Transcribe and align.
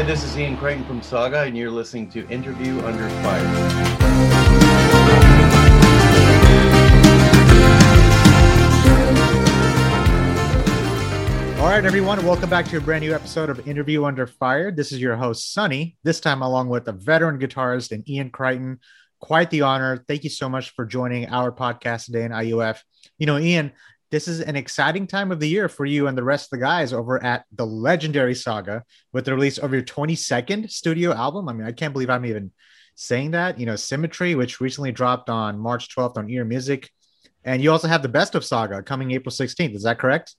Hi, 0.00 0.06
this 0.06 0.24
is 0.24 0.38
Ian 0.38 0.56
Crichton 0.56 0.82
from 0.86 1.02
Saga, 1.02 1.42
and 1.42 1.54
you're 1.54 1.70
listening 1.70 2.08
to 2.12 2.26
Interview 2.30 2.80
Under 2.86 3.06
Fire. 3.20 3.46
All 11.58 11.68
right, 11.68 11.84
everyone, 11.84 12.24
welcome 12.24 12.48
back 12.48 12.64
to 12.68 12.78
a 12.78 12.80
brand 12.80 13.04
new 13.04 13.14
episode 13.14 13.50
of 13.50 13.68
Interview 13.68 14.06
Under 14.06 14.26
Fire. 14.26 14.70
This 14.70 14.90
is 14.90 15.02
your 15.02 15.16
host, 15.16 15.52
Sunny, 15.52 15.98
this 16.02 16.18
time 16.18 16.40
along 16.40 16.70
with 16.70 16.88
a 16.88 16.92
veteran 16.92 17.38
guitarist 17.38 17.92
and 17.92 18.08
Ian 18.08 18.30
Crichton. 18.30 18.80
Quite 19.18 19.50
the 19.50 19.60
honor. 19.60 20.02
Thank 20.08 20.24
you 20.24 20.30
so 20.30 20.48
much 20.48 20.70
for 20.70 20.86
joining 20.86 21.28
our 21.28 21.52
podcast 21.52 22.06
today 22.06 22.24
in 22.24 22.32
IUF. 22.32 22.80
You 23.18 23.26
know, 23.26 23.38
Ian, 23.38 23.72
this 24.10 24.26
is 24.26 24.40
an 24.40 24.56
exciting 24.56 25.06
time 25.06 25.30
of 25.30 25.38
the 25.38 25.48
year 25.48 25.68
for 25.68 25.84
you 25.84 26.08
and 26.08 26.18
the 26.18 26.24
rest 26.24 26.46
of 26.46 26.58
the 26.58 26.64
guys 26.64 26.92
over 26.92 27.22
at 27.22 27.44
the 27.52 27.66
legendary 27.66 28.34
Saga 28.34 28.84
with 29.12 29.24
the 29.24 29.34
release 29.34 29.58
of 29.58 29.72
your 29.72 29.82
22nd 29.82 30.70
studio 30.70 31.12
album. 31.12 31.48
I 31.48 31.52
mean, 31.52 31.66
I 31.66 31.72
can't 31.72 31.92
believe 31.92 32.10
I'm 32.10 32.26
even 32.26 32.50
saying 32.96 33.32
that. 33.32 33.60
You 33.60 33.66
know, 33.66 33.76
Symmetry, 33.76 34.34
which 34.34 34.60
recently 34.60 34.90
dropped 34.90 35.30
on 35.30 35.58
March 35.58 35.94
12th 35.94 36.16
on 36.16 36.28
Ear 36.28 36.44
Music. 36.44 36.90
And 37.44 37.62
you 37.62 37.70
also 37.70 37.88
have 37.88 38.02
the 38.02 38.08
Best 38.08 38.34
of 38.34 38.44
Saga 38.44 38.82
coming 38.82 39.12
April 39.12 39.32
16th. 39.32 39.74
Is 39.74 39.84
that 39.84 39.98
correct? 39.98 40.34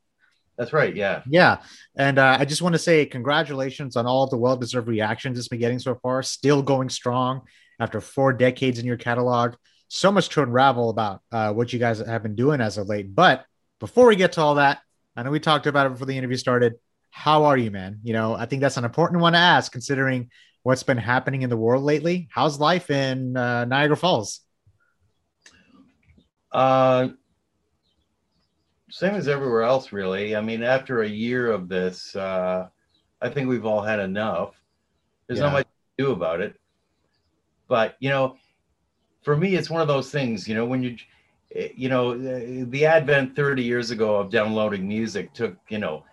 That's 0.58 0.74
right. 0.74 0.96
Yeah. 0.96 1.24
Yeah. 1.26 1.62
And 1.96 2.20
uh, 2.20 2.38
I 2.40 2.46
just 2.46 2.62
want 2.62 2.74
to 2.74 2.80
say 2.80 3.06
congratulations 3.06 3.96
on 3.96 4.06
all 4.06 4.26
of 4.26 4.30
the 4.30 4.38
well 4.38 4.58
deserved 4.58 4.88
reactions 4.88 5.40
it's 5.40 5.48
been 5.48 5.60
getting 5.60 5.80
so 5.80 5.96
far. 5.96 6.22
Still 6.24 6.62
going 6.62 6.90
strong 6.90 7.42
after 7.80 8.02
four 8.02 8.34
decades 8.34 8.78
in 8.78 8.86
your 8.86 8.98
catalog. 8.98 9.56
So 9.88 10.12
much 10.12 10.30
to 10.30 10.44
unravel 10.44 10.90
about 10.90 11.22
uh, 11.32 11.54
what 11.54 11.74
you 11.74 11.80
guys 11.80 12.00
have 12.00 12.22
been 12.22 12.36
doing 12.36 12.62
as 12.62 12.78
of 12.78 12.88
late. 12.88 13.16
But 13.16 13.46
before 13.82 14.08
we 14.08 14.16
get 14.16 14.34
to 14.34 14.42
all 14.42 14.56
that, 14.56 14.80
I 15.18 15.24
know 15.24 15.32
we 15.32 15.42
talked 15.42 15.68
about 15.68 15.88
it 15.88 15.90
before 15.90 16.06
the 16.06 16.18
interview 16.18 16.38
started. 16.38 16.76
How 17.10 17.44
are 17.46 17.58
you, 17.58 17.72
man? 17.72 18.00
You 18.04 18.14
know, 18.14 18.34
I 18.36 18.46
think 18.46 18.62
that's 18.62 18.78
an 18.78 18.86
important 18.86 19.22
one 19.22 19.34
to 19.34 19.40
ask 19.40 19.72
considering 19.72 20.30
what's 20.64 20.84
been 20.84 20.98
happening 21.00 21.42
in 21.42 21.50
the 21.50 21.58
world 21.58 21.84
lately. 21.84 22.30
How's 22.32 22.60
life 22.60 22.90
in 22.90 23.36
uh, 23.36 23.66
Niagara 23.66 23.98
Falls? 23.98 24.42
Uh, 26.52 27.10
same 28.92 29.16
as 29.16 29.28
everywhere 29.28 29.64
else, 29.64 29.92
really. 29.92 30.36
I 30.36 30.42
mean, 30.42 30.62
after 30.64 31.02
a 31.02 31.08
year 31.10 31.52
of 31.52 31.68
this, 31.68 32.16
uh, 32.16 32.68
I 33.20 33.30
think 33.30 33.50
we've 33.50 33.66
all 33.66 33.82
had 33.82 34.00
enough. 34.00 34.54
There's 35.28 35.40
Yeah. 35.40 35.46
not 35.48 35.54
much 35.54 35.66
to 35.98 36.06
do 36.06 36.12
about 36.12 36.40
it. 36.40 36.56
But, 37.68 37.96
you 38.00 38.10
know, 38.10 38.38
for 39.24 39.36
me, 39.36 39.56
it's 39.56 39.70
one 39.70 39.82
of 39.82 39.88
those 39.88 40.12
things, 40.12 40.48
you 40.48 40.54
know, 40.56 40.66
when 40.66 40.84
you, 40.84 40.98
you 41.76 41.90
know, 41.90 42.18
the 42.66 42.86
advent 42.86 43.36
30 43.36 43.64
years 43.64 43.92
ago 43.92 44.16
of 44.16 44.30
downloading 44.30 44.88
music 44.88 45.34
took, 45.34 45.58
you 45.70 45.78
know, 45.78 46.04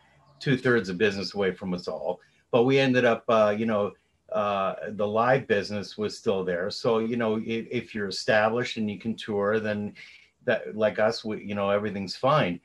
two 0.40 0.56
thirds 0.56 0.88
of 0.88 0.98
business 0.98 1.34
away 1.34 1.52
from 1.52 1.74
us 1.74 1.88
all. 1.88 2.20
But 2.50 2.64
we 2.64 2.78
ended 2.78 3.04
up, 3.04 3.24
uh, 3.28 3.54
you 3.56 3.66
know, 3.66 3.92
uh, 4.32 4.74
the 4.90 5.06
live 5.06 5.46
business 5.46 5.96
was 5.96 6.16
still 6.16 6.44
there. 6.44 6.70
So, 6.70 6.98
you 6.98 7.16
know, 7.16 7.36
if, 7.36 7.66
if 7.70 7.94
you're 7.94 8.08
established 8.08 8.76
and 8.76 8.90
you 8.90 8.98
can 8.98 9.14
tour, 9.14 9.60
then 9.60 9.94
that, 10.44 10.76
like 10.76 10.98
us, 10.98 11.24
we, 11.24 11.44
you 11.44 11.54
know, 11.54 11.70
everything's 11.70 12.16
fine. 12.16 12.60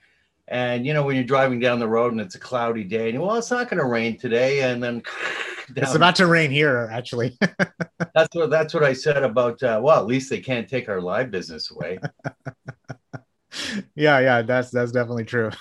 And, 0.47 0.86
you 0.86 0.94
know, 0.94 1.03
when 1.03 1.16
you're 1.16 1.23
driving 1.23 1.59
down 1.59 1.80
the 1.80 1.88
road 1.88 2.11
and 2.11 2.22
it's 2.22 2.36
a 2.36 2.39
cloudy 2.39 2.83
day, 2.83 3.09
and 3.09 3.22
well, 3.22 3.36
it's 3.36 3.52
not 3.52 3.69
going 3.69 3.80
to 3.80 3.88
rain 3.88 4.17
today. 4.17 4.69
And 4.72 4.83
then 4.83 5.03
It's 5.75 5.95
about 5.95 6.16
to 6.17 6.27
rain 6.27 6.52
here, 6.52 6.89
actually. 6.91 7.38
that's 8.13 8.35
what 8.35 8.50
that's 8.50 8.73
what 8.73 8.83
I 8.83 8.94
said 8.94 9.23
about. 9.23 9.61
Uh, 9.63 9.80
well, 9.83 10.00
at 10.00 10.05
least 10.05 10.30
they 10.30 10.39
can't 10.39 10.67
take 10.67 10.89
our 10.89 11.02
live 11.02 11.31
business 11.31 11.72
away. 11.72 12.00
yeah, 13.95 14.19
yeah, 14.19 14.41
that's 14.41 14.72
that's 14.72 14.91
definitely 14.91 15.25
true. 15.25 15.52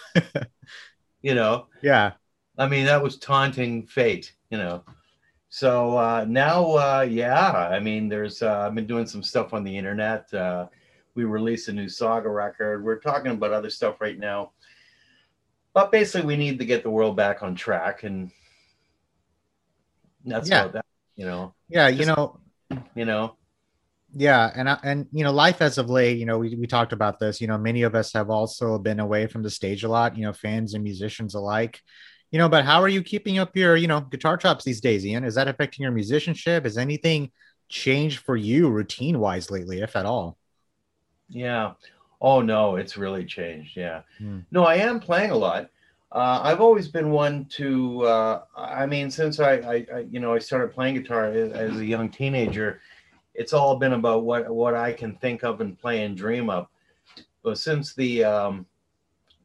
you 1.23 1.35
know, 1.35 1.67
Yeah. 1.83 2.13
I 2.59 2.69
mean, 2.69 2.85
that 2.87 3.03
was 3.03 3.19
taunting 3.19 3.87
fate. 3.87 4.35
You 4.51 4.59
know, 4.59 4.85
so 5.49 5.97
uh, 5.97 6.27
now, 6.29 6.65
uh, 6.73 7.07
yeah, 7.09 7.51
I 7.53 7.81
mean, 7.81 8.09
there's 8.09 8.43
uh, 8.43 8.67
I've 8.67 8.75
been 8.75 8.87
doing 8.87 9.07
some 9.07 9.23
stuff 9.23 9.55
on 9.55 9.65
the 9.65 9.77
internet. 9.77 10.33
Uh, 10.35 10.67
we 11.15 11.25
released 11.25 11.69
a 11.69 11.73
new 11.73 11.89
Saga 11.89 12.29
record. 12.29 12.85
We're 12.85 12.99
talking 13.01 13.33
about 13.33 13.53
other 13.53 13.71
stuff 13.71 14.01
right 14.01 14.19
now, 14.19 14.53
but 15.75 15.91
basically, 15.93 16.27
we 16.27 16.37
need 16.37 16.59
to 16.59 16.65
get 16.65 16.83
the 16.83 16.91
world 16.91 17.17
back 17.17 17.43
on 17.43 17.55
track, 17.55 18.03
and 18.03 18.31
that's 20.25 20.49
Yeah. 20.49 20.63
about 20.63 20.73
that. 20.75 20.87
You 21.17 21.27
know, 21.27 21.55
Yeah, 21.69 21.89
you 21.89 22.07
know, 22.07 22.41
you 22.95 23.05
know. 23.05 23.37
Yeah, 24.15 24.53
and 24.55 24.69
I- 24.69 24.81
and 24.83 25.07
you 25.13 25.25
know, 25.25 25.33
life 25.33 25.63
as 25.63 25.79
of 25.79 25.89
late, 25.89 26.19
you 26.19 26.27
know, 26.27 26.39
we 26.39 26.55
we 26.55 26.67
talked 26.67 26.93
about 26.93 27.19
this. 27.19 27.41
You 27.41 27.47
know, 27.47 27.57
many 27.59 27.83
of 27.83 27.95
us 27.95 28.13
have 28.13 28.29
also 28.31 28.79
been 28.79 29.01
away 29.01 29.27
from 29.27 29.43
the 29.43 29.51
stage 29.51 29.85
a 29.85 29.89
lot. 29.89 30.17
You 30.17 30.25
know, 30.25 30.33
fans 30.33 30.75
and 30.75 30.85
musicians 30.85 31.35
alike. 31.35 31.81
You 32.31 32.39
know, 32.39 32.49
but 32.49 32.65
how 32.65 32.81
are 32.83 32.89
you 32.89 33.03
keeping 33.03 33.39
up 33.39 33.57
your 33.57 33.77
you 33.77 33.89
know 33.89 34.01
guitar 34.01 34.37
chops 34.37 34.65
these 34.65 34.81
days, 34.81 35.05
Ian? 35.07 35.25
Is 35.25 35.35
that 35.37 35.49
affecting 35.49 35.83
your 35.83 35.93
musicianship? 35.93 36.65
Has 36.65 36.77
anything 36.79 37.31
changed 37.69 38.19
for 38.21 38.37
you 38.37 38.69
routine 38.69 39.19
wise 39.19 39.51
lately, 39.51 39.81
if 39.81 39.97
at 39.97 40.07
all? 40.07 40.37
Yeah. 41.29 41.73
Oh 42.23 42.41
no, 42.41 42.77
it's 42.77 42.97
really 42.97 43.25
changed. 43.25 43.77
Yeah. 43.77 44.03
Hmm. 44.19 44.41
No, 44.53 44.65
I 44.65 44.77
am 44.77 45.01
playing 45.01 45.33
a 45.33 45.37
lot. 45.37 45.69
Uh, 46.13 46.41
I've 46.45 46.61
always 46.61 46.87
been 46.87 47.11
one 47.11 47.47
to. 47.57 48.03
Uh, 48.03 48.43
I 48.57 48.87
mean, 48.87 49.11
since 49.11 49.41
I, 49.41 49.55
I, 49.55 49.87
I, 49.93 49.99
you 50.09 50.21
know, 50.21 50.33
I 50.33 50.39
started 50.39 50.73
playing 50.73 50.95
guitar 50.95 51.27
as, 51.33 51.53
as 51.53 51.81
a 51.81 51.85
young 51.85 52.09
teenager, 52.09 52.81
it's 53.35 53.53
all 53.53 53.77
been 53.77 53.95
about 53.95 54.23
what 54.23 54.49
what 54.55 54.75
I 54.75 54.93
can 54.93 55.17
think 55.17 55.43
of 55.43 55.61
and 55.61 55.77
play 55.77 56.05
and 56.05 56.17
dream 56.17 56.49
of. 56.49 56.69
But 57.43 57.59
since 57.59 57.93
the 57.93 58.23
um, 58.23 58.67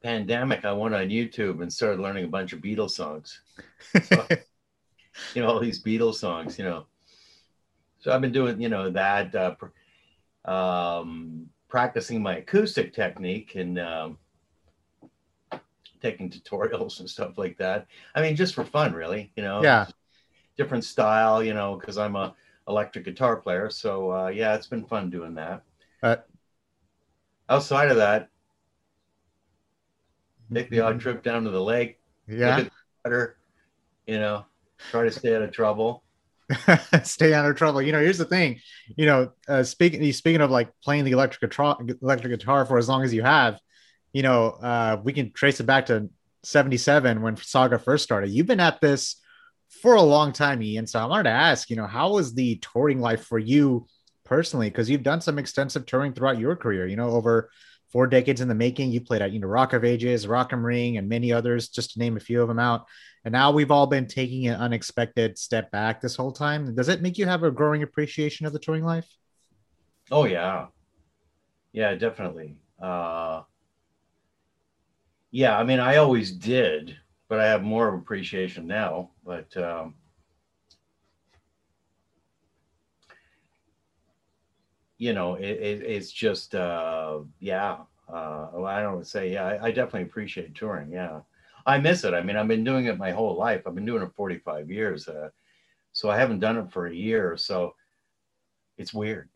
pandemic, 0.04 0.64
I 0.64 0.72
went 0.72 0.94
on 0.94 1.10
YouTube 1.10 1.64
and 1.64 1.74
started 1.74 2.00
learning 2.00 2.26
a 2.26 2.30
bunch 2.30 2.54
of 2.54 2.60
Beatles 2.60 2.92
songs. 2.92 3.42
So, 4.04 4.28
you 5.34 5.42
know, 5.42 5.48
all 5.48 5.60
these 5.60 5.84
Beatles 5.84 6.16
songs. 6.16 6.60
You 6.60 6.66
know, 6.66 6.86
so 8.02 8.12
I've 8.12 8.22
been 8.22 8.32
doing, 8.32 8.62
you 8.62 8.70
know, 8.70 8.92
that. 8.92 9.34
Uh, 9.34 9.56
um, 10.46 11.50
practicing 11.68 12.22
my 12.22 12.38
acoustic 12.38 12.94
technique 12.94 13.56
and 13.56 13.80
um, 13.80 14.18
taking 16.02 16.30
tutorials 16.30 17.00
and 17.00 17.10
stuff 17.10 17.38
like 17.38 17.58
that. 17.58 17.88
I 18.16 18.22
mean, 18.22 18.36
just 18.36 18.56
for 18.56 18.64
fun, 18.64 18.94
really. 18.94 19.32
You 19.36 19.44
know, 19.44 19.62
Yeah. 19.62 19.88
different 20.58 20.84
style. 20.84 21.44
You 21.44 21.54
know, 21.54 21.78
because 21.78 21.98
I'm 21.98 22.16
a 22.16 22.36
electric 22.68 23.06
guitar 23.06 23.38
player. 23.38 23.70
So 23.70 24.12
uh, 24.12 24.28
yeah, 24.28 24.56
it's 24.56 24.68
been 24.68 24.86
fun 24.86 25.10
doing 25.10 25.36
that. 25.36 25.64
Uh, 26.04 26.18
Outside 27.50 27.90
of 27.90 27.98
that, 27.98 28.30
take 30.54 30.70
the 30.70 30.82
odd 30.82 31.00
trip 31.00 31.24
down 31.24 31.44
to 31.46 31.50
the 31.50 31.64
lake, 31.64 32.00
yeah, 32.28 32.58
look 32.58 32.66
at 32.66 32.72
the 32.72 32.72
water. 33.10 33.38
You 34.06 34.20
know, 34.20 34.46
try 34.90 35.04
to 35.04 35.12
stay 35.12 35.36
out 35.36 35.42
of 35.42 35.52
trouble. 35.52 36.04
stay 37.04 37.34
out 37.34 37.50
of 37.50 37.56
trouble. 37.56 37.82
You 37.82 37.92
know, 37.92 38.00
here's 38.00 38.18
the 38.18 38.26
thing. 38.26 38.60
You 38.96 39.06
know, 39.06 39.32
uh, 39.48 39.64
speaking 39.64 40.12
speaking 40.14 40.42
of 40.42 40.52
like 40.52 40.70
playing 40.84 41.06
the 41.06 41.12
electric 41.12 41.52
guitar, 41.52 41.78
electric 42.02 42.40
guitar 42.40 42.66
for 42.66 42.78
as 42.78 42.88
long 42.88 43.04
as 43.04 43.14
you 43.14 43.22
have, 43.24 43.60
you 44.14 44.24
know, 44.24 44.52
uh, 44.52 45.00
we 45.04 45.14
can 45.14 45.32
trace 45.34 45.60
it 45.60 45.66
back 45.66 45.88
to 45.88 46.10
'77 46.44 47.22
when 47.22 47.36
Saga 47.38 47.80
first 47.80 48.04
started. 48.04 48.30
You've 48.30 48.48
been 48.48 48.60
at 48.60 48.80
this 48.82 49.18
for 49.82 49.96
a 49.96 50.02
long 50.02 50.32
time, 50.32 50.62
Ian. 50.62 50.88
So 50.88 51.00
I 51.00 51.06
wanted 51.06 51.24
to 51.24 51.32
ask, 51.32 51.70
you 51.70 51.76
know, 51.76 51.88
how 51.88 52.14
was 52.14 52.34
the 52.34 52.56
touring 52.58 53.02
life 53.02 53.26
for 53.26 53.38
you 53.38 53.86
personally? 54.24 54.70
Because 54.70 54.90
you've 54.90 55.04
done 55.04 55.22
some 55.22 55.40
extensive 55.40 55.86
touring 55.86 56.14
throughout 56.14 56.40
your 56.40 56.56
career. 56.56 56.88
You 56.88 56.96
know, 56.96 57.10
over 57.10 57.50
four 57.92 58.08
decades 58.08 58.42
in 58.42 58.48
the 58.48 58.56
making. 58.56 58.92
You 58.92 59.02
played 59.02 59.22
at 59.22 59.32
you 59.32 59.40
know 59.40 59.48
Rock 59.48 59.74
of 59.74 59.84
Ages, 59.84 60.28
Rock 60.28 60.54
am 60.54 60.66
Ring, 60.66 60.98
and 60.98 61.10
many 61.10 61.32
others, 61.32 61.70
just 61.70 61.94
to 61.94 62.00
name 62.00 62.18
a 62.18 62.22
few 62.22 62.42
of 62.42 62.48
them 62.48 62.60
out. 62.60 62.86
And 63.26 63.32
now 63.32 63.52
we've 63.52 63.72
all 63.72 63.88
been 63.88 64.08
taking 64.08 64.48
an 64.48 64.60
unexpected 64.60 65.38
step 65.38 65.72
back 65.72 66.02
this 66.02 66.16
whole 66.16 66.32
time. 66.32 66.74
Does 66.76 66.90
it 66.90 67.02
make 67.02 67.18
you 67.18 67.26
have 67.26 67.44
a 67.44 67.52
growing 67.52 67.84
appreciation 67.84 68.46
of 68.46 68.54
the 68.54 68.60
touring 68.60 68.84
life? 68.84 69.08
Oh 70.12 70.26
yeah, 70.26 70.68
yeah, 71.74 71.96
definitely. 71.96 72.58
Uh, 72.82 73.42
yeah, 75.32 75.58
I 75.58 75.64
mean, 75.64 75.80
I 75.80 75.98
always 75.98 76.32
did, 76.32 76.96
but 77.28 77.40
I 77.40 77.48
have 77.48 77.64
more 77.64 77.88
of 77.88 77.96
appreciation 77.96 78.66
now. 78.66 79.12
But 79.26 79.56
um, 79.58 79.96
you 84.98 85.14
know, 85.14 85.36
it, 85.36 85.46
it, 85.46 85.82
it's 85.84 86.12
just 86.12 86.56
uh, 86.56 87.20
yeah. 87.40 87.78
Uh, 88.10 88.48
well, 88.54 88.66
I 88.66 88.82
don't 88.82 89.06
say 89.06 89.34
yeah. 89.34 89.46
I, 89.46 89.66
I 89.68 89.72
definitely 89.72 90.04
appreciate 90.04 90.56
touring. 90.56 90.92
Yeah, 90.92 91.22
I 91.66 91.78
miss 91.80 92.04
it. 92.04 92.14
I 92.14 92.22
mean, 92.24 92.36
I've 92.38 92.48
been 92.48 92.64
doing 92.64 92.86
it 92.86 92.98
my 92.98 93.12
whole 93.12 93.36
life. 93.38 93.64
I've 93.68 93.76
been 93.76 93.86
doing 93.86 94.04
it 94.04 94.12
45 94.16 94.72
years. 94.72 95.08
Uh, 95.08 95.30
so 95.94 96.10
I 96.10 96.18
haven't 96.18 96.40
done 96.40 96.58
it 96.58 96.72
for 96.72 96.88
a 96.88 96.96
year. 96.96 97.38
So 97.38 97.76
it's 98.78 98.94
weird. 98.94 99.30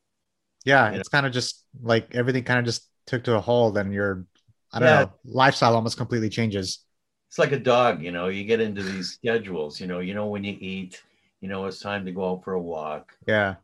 Yeah, 0.65 0.91
You 0.91 0.95
it's 0.95 1.09
kind 1.09 1.25
of 1.25 1.31
just 1.33 1.65
like 1.81 2.13
everything 2.15 2.43
kind 2.43 2.59
of 2.59 2.65
just 2.65 2.87
took 3.07 3.23
to 3.25 3.35
a 3.35 3.41
hold, 3.41 3.77
and 3.77 3.93
your 3.93 4.25
I 4.71 4.79
don't 4.79 4.89
Yeah. 4.89 5.05
know 5.09 5.13
lifestyle 5.25 5.75
almost 5.75 5.97
completely 5.97 6.29
changes. 6.29 6.79
it's 7.27 7.39
like 7.39 7.51
a 7.51 7.59
dog, 7.59 8.01
you 8.03 8.11
know, 8.11 8.27
you 8.27 8.43
get 8.43 8.59
into 8.61 8.83
these 8.83 9.13
schedules, 9.13 9.79
you 9.79 9.87
know, 9.87 9.99
you 9.99 10.13
know 10.13 10.27
when 10.27 10.43
you 10.43 10.57
eat, 10.59 11.01
you 11.39 11.47
know 11.47 11.65
it's 11.65 11.79
time 11.79 12.05
to 12.05 12.11
go 12.11 12.31
out 12.31 12.43
for 12.43 12.53
a 12.53 12.61
walk. 12.61 13.13
Yeah, 13.27 13.55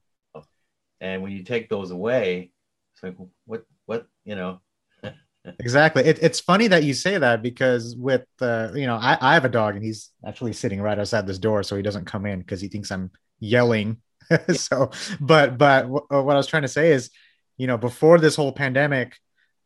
And 1.02 1.22
when 1.22 1.32
you 1.32 1.44
take 1.44 1.70
those 1.70 1.92
away, 1.92 2.52
it's 2.94 3.04
like 3.04 3.16
what 3.46 3.66
what, 3.86 4.08
you 4.26 4.36
know. 4.36 4.62
exactly. 5.60 6.04
It, 6.04 6.20
it's 6.22 6.40
funny 6.40 6.68
that 6.68 6.84
you 6.84 6.94
say 6.94 7.18
that 7.18 7.42
because 7.42 7.96
with 7.96 8.26
uh, 8.42 8.70
you 8.74 8.86
know, 8.86 8.96
I, 8.96 9.18
I 9.22 9.34
have 9.34 9.46
a 9.46 9.50
dog 9.50 9.76
and 9.76 9.84
he's 9.84 10.12
actually 10.26 10.54
sitting 10.54 10.82
right 10.82 10.98
outside 10.98 11.28
this 11.28 11.40
door, 11.40 11.64
so 11.64 11.76
he 11.76 11.82
doesn't 11.82 12.06
come 12.06 12.26
in 12.26 12.40
because 12.40 12.62
he 12.62 12.68
thinks 12.68 12.92
I'm 12.92 13.12
yelling. 13.40 13.98
so, 14.54 14.92
but 15.22 15.58
but 15.58 15.84
w- 15.84 16.08
uh, 16.12 16.22
what 16.22 16.34
I 16.34 16.38
was 16.38 16.48
trying 16.48 16.64
to 16.64 16.68
say 16.68 16.92
is, 16.92 17.12
you 17.58 17.68
know, 17.68 17.78
before 17.78 18.20
this 18.20 18.36
whole 18.36 18.52
pandemic, 18.52 19.16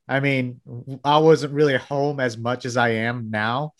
I 0.07 0.19
mean, 0.19 0.59
I 1.03 1.19
wasn't 1.19 1.53
really 1.53 1.77
home 1.77 2.19
as 2.19 2.37
much 2.37 2.65
as 2.65 2.77
I 2.77 2.89
am 2.89 3.29
now. 3.31 3.73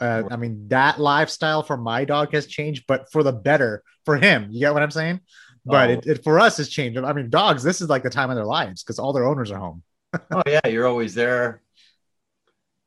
Uh, 0.00 0.22
I 0.30 0.36
mean, 0.36 0.68
that 0.68 1.00
lifestyle 1.00 1.62
for 1.62 1.76
my 1.76 2.04
dog 2.04 2.32
has 2.32 2.46
changed, 2.46 2.84
but 2.86 3.10
for 3.10 3.22
the 3.22 3.32
better 3.32 3.82
for 4.04 4.16
him. 4.16 4.48
You 4.50 4.60
get 4.60 4.72
what 4.72 4.82
I'm 4.82 4.90
saying? 4.90 5.20
But 5.64 5.90
Oh. 5.90 5.92
it, 5.92 6.06
it 6.06 6.24
for 6.24 6.40
us 6.40 6.56
has 6.58 6.68
changed. 6.68 6.98
I 6.98 7.12
mean, 7.12 7.30
dogs, 7.30 7.62
this 7.62 7.80
is 7.80 7.88
like 7.88 8.02
the 8.02 8.10
time 8.10 8.30
of 8.30 8.36
their 8.36 8.44
lives 8.46 8.82
because 8.82 8.98
all 8.98 9.12
their 9.12 9.26
owners 9.26 9.50
are 9.50 9.58
home. 9.58 9.82
oh 10.30 10.42
yeah, 10.46 10.66
you're 10.66 10.86
always 10.86 11.14
there. 11.14 11.62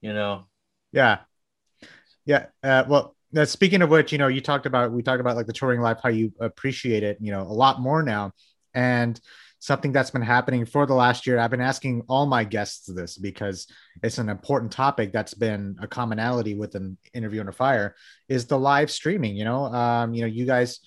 You 0.01 0.13
know. 0.13 0.45
Yeah. 0.91 1.19
Yeah. 2.25 2.47
Uh, 2.63 2.83
well, 2.87 3.15
uh, 3.35 3.45
speaking 3.45 3.81
of 3.81 3.89
which, 3.89 4.11
you 4.11 4.17
know, 4.17 4.27
you 4.27 4.41
talked 4.41 4.65
about, 4.65 4.91
we 4.91 5.03
talked 5.03 5.21
about 5.21 5.35
like 5.35 5.47
the 5.47 5.53
touring 5.53 5.79
life, 5.81 5.99
how 6.03 6.09
you 6.09 6.33
appreciate 6.39 7.03
it, 7.03 7.17
you 7.21 7.31
know, 7.31 7.41
a 7.41 7.53
lot 7.53 7.79
more 7.79 8.03
now. 8.03 8.31
And 8.73 9.19
something 9.59 9.91
that's 9.91 10.09
been 10.11 10.21
happening 10.23 10.65
for 10.65 10.85
the 10.85 10.93
last 10.93 11.27
year, 11.27 11.37
I've 11.39 11.51
been 11.51 11.61
asking 11.61 12.03
all 12.09 12.25
my 12.25 12.43
guests 12.43 12.87
this 12.87 13.17
because 13.17 13.67
it's 14.01 14.17
an 14.17 14.27
important 14.27 14.71
topic 14.71 15.13
that's 15.13 15.33
been 15.35 15.77
a 15.79 15.87
commonality 15.87 16.55
with 16.55 16.73
an 16.75 16.97
interview 17.13 17.39
under 17.41 17.51
fire 17.51 17.95
is 18.27 18.47
the 18.47 18.57
live 18.57 18.89
streaming, 18.89 19.35
you 19.35 19.45
know, 19.45 19.65
um, 19.65 20.13
you 20.13 20.21
know, 20.21 20.27
you 20.27 20.45
guys 20.45 20.79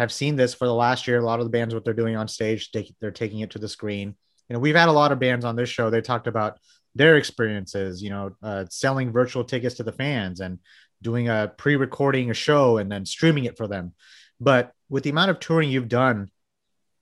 have 0.00 0.10
seen 0.10 0.34
this 0.34 0.54
for 0.54 0.66
the 0.66 0.74
last 0.74 1.06
year. 1.06 1.18
A 1.18 1.24
lot 1.24 1.40
of 1.40 1.44
the 1.44 1.50
bands, 1.50 1.74
what 1.74 1.84
they're 1.84 1.92
doing 1.92 2.16
on 2.16 2.26
stage, 2.26 2.70
they, 2.72 2.90
they're 3.00 3.10
taking 3.10 3.40
it 3.40 3.50
to 3.50 3.58
the 3.58 3.68
screen. 3.68 4.16
You 4.48 4.54
know, 4.54 4.58
we've 4.58 4.74
had 4.74 4.88
a 4.88 4.92
lot 4.92 5.12
of 5.12 5.18
bands 5.18 5.44
on 5.44 5.56
this 5.56 5.68
show. 5.68 5.90
They 5.90 6.00
talked 6.00 6.26
about 6.26 6.58
their 6.94 7.18
experiences, 7.18 8.02
you 8.02 8.08
know, 8.08 8.34
uh, 8.42 8.64
selling 8.70 9.12
virtual 9.12 9.44
tickets 9.44 9.74
to 9.74 9.82
the 9.82 9.92
fans 9.92 10.40
and 10.40 10.58
doing 11.02 11.28
a 11.28 11.52
pre-recording 11.54 12.30
a 12.30 12.34
show 12.34 12.78
and 12.78 12.90
then 12.90 13.04
streaming 13.04 13.44
it 13.44 13.58
for 13.58 13.68
them. 13.68 13.92
But 14.40 14.72
with 14.88 15.04
the 15.04 15.10
amount 15.10 15.32
of 15.32 15.38
touring 15.38 15.70
you've 15.70 15.88
done, 15.88 16.30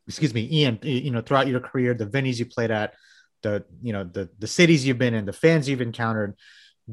excuse 0.09 0.35
me, 0.35 0.49
Ian, 0.51 0.81
you 0.83 1.13
know, 1.13 1.21
throughout 1.21 1.47
your 1.47 1.61
career, 1.61 1.95
the 1.95 2.05
venues 2.07 2.41
you 2.41 2.47
played 2.47 2.73
at, 2.73 2.95
the 3.43 3.65
you 3.81 3.93
know 3.93 4.03
the 4.03 4.29
the 4.41 4.49
cities 4.49 4.85
you've 4.85 4.99
been 4.99 5.15
in, 5.15 5.25
the 5.25 5.33
fans 5.33 5.69
you've 5.69 5.81
encountered, 5.81 6.35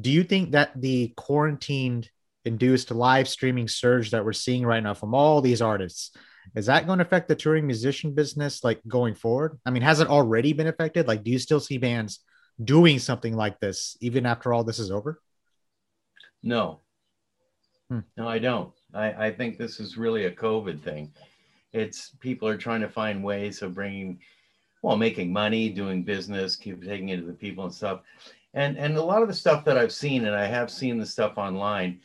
do 0.00 0.10
you 0.10 0.22
think 0.22 0.52
that 0.52 0.70
the 0.80 1.12
quarantined 1.16 2.08
induced 2.46 2.90
live 2.90 3.28
streaming 3.28 3.68
surge 3.68 4.10
that 4.10 4.24
we're 4.24 4.32
seeing 4.32 4.64
right 4.64 4.82
now 4.82 4.94
from 4.94 5.14
all 5.14 5.40
these 5.40 5.60
artists 5.60 6.16
is 6.54 6.66
that 6.66 6.86
going 6.86 6.98
to 6.98 7.04
affect 7.04 7.28
the 7.28 7.34
touring 7.34 7.66
musician 7.66 8.14
business 8.14 8.62
like 8.62 8.80
going 8.86 9.14
forward? 9.14 9.58
I 9.66 9.70
mean, 9.70 9.82
has 9.82 10.00
it 10.00 10.08
already 10.08 10.52
been 10.52 10.66
affected? 10.66 11.08
Like, 11.08 11.24
do 11.24 11.30
you 11.30 11.38
still 11.38 11.60
see 11.60 11.78
bands 11.78 12.20
doing 12.62 12.98
something 12.98 13.34
like 13.34 13.58
this 13.60 13.96
even 14.00 14.26
after 14.26 14.52
all 14.52 14.64
this 14.64 14.78
is 14.78 14.90
over? 14.90 15.20
No. 16.42 16.80
Hmm. 17.90 18.00
No, 18.16 18.28
I 18.28 18.38
don't. 18.38 18.72
I, 18.94 19.26
I 19.26 19.30
think 19.32 19.58
this 19.58 19.80
is 19.80 19.96
really 19.96 20.26
a 20.26 20.30
COVID 20.30 20.82
thing. 20.82 21.12
It's 21.72 22.12
people 22.20 22.48
are 22.48 22.56
trying 22.56 22.80
to 22.80 22.88
find 22.88 23.22
ways 23.22 23.62
of 23.62 23.74
bringing, 23.74 24.20
well, 24.82 24.96
making 24.96 25.32
money, 25.32 25.68
doing 25.68 26.02
business, 26.02 26.56
keep 26.56 26.82
taking 26.82 27.10
it 27.10 27.16
to 27.16 27.26
the 27.26 27.32
people 27.32 27.64
and 27.64 27.74
stuff. 27.74 28.00
And 28.54 28.78
and 28.78 28.96
a 28.96 29.02
lot 29.02 29.20
of 29.20 29.28
the 29.28 29.34
stuff 29.34 29.64
that 29.66 29.76
I've 29.76 29.92
seen, 29.92 30.24
and 30.24 30.34
I 30.34 30.46
have 30.46 30.70
seen 30.70 30.98
the 30.98 31.04
stuff 31.04 31.36
online, 31.36 32.00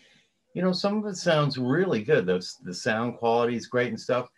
you 0.53 0.62
know, 0.62 0.71
some 0.71 0.98
of 0.98 1.06
it 1.06 1.18
sounds 1.18 1.57
really 1.57 2.03
good. 2.03 2.25
The, 2.25 2.45
the 2.63 2.74
sound 2.74 3.18
quality 3.18 3.56
is 3.56 3.68
great 3.68 3.89
and 3.89 4.00
stuff. 4.00 4.30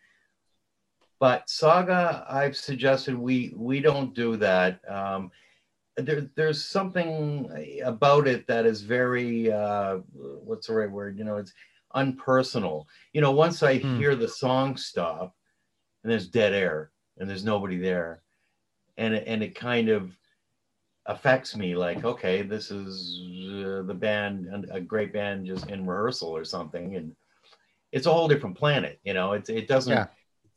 But 1.19 1.49
Saga, 1.49 2.25
I've 2.29 2.55
suggested 2.55 3.15
we 3.17 3.53
we 3.55 3.79
don't 3.79 4.13
do 4.13 4.35
that. 4.37 4.81
Um, 4.89 5.31
there, 5.97 6.29
there's 6.35 6.65
something 6.65 7.79
about 7.85 8.27
it 8.27 8.47
that 8.47 8.65
is 8.65 8.81
very 8.81 9.51
uh, 9.51 9.97
what's 10.13 10.67
the 10.67 10.73
right 10.73 10.89
word 10.89 11.17
you 11.17 11.23
know 11.23 11.37
it's 11.37 11.53
unpersonal 11.95 12.85
you 13.13 13.21
know 13.21 13.31
once 13.31 13.61
i 13.61 13.77
Hmm. 13.77 13.97
hear 13.97 14.15
the 14.15 14.27
song 14.27 14.75
stop 14.75 15.35
and 16.03 16.11
there's 16.11 16.27
dead 16.27 16.53
air 16.53 16.91
and 17.19 17.29
there's 17.29 17.45
nobody 17.45 17.77
there 17.77 18.23
and 18.97 19.13
and 19.13 19.43
it 19.43 19.53
kind 19.53 19.89
of 19.89 20.17
affects 21.07 21.55
me 21.55 21.75
like 21.75 22.05
okay 22.05 22.41
this 22.41 22.71
is 22.71 23.19
uh, 23.51 23.81
the 23.83 23.93
band 23.93 24.47
a 24.71 24.79
great 24.79 25.11
band 25.11 25.45
just 25.45 25.69
in 25.69 25.85
rehearsal 25.85 26.29
or 26.29 26.45
something 26.45 26.95
and 26.95 27.13
it's 27.91 28.05
a 28.05 28.13
whole 28.13 28.27
different 28.27 28.57
planet 28.57 28.99
you 29.03 29.13
know 29.13 29.33
it, 29.33 29.49
it 29.49 29.67
doesn't 29.67 29.91
Yeah. 29.93 30.05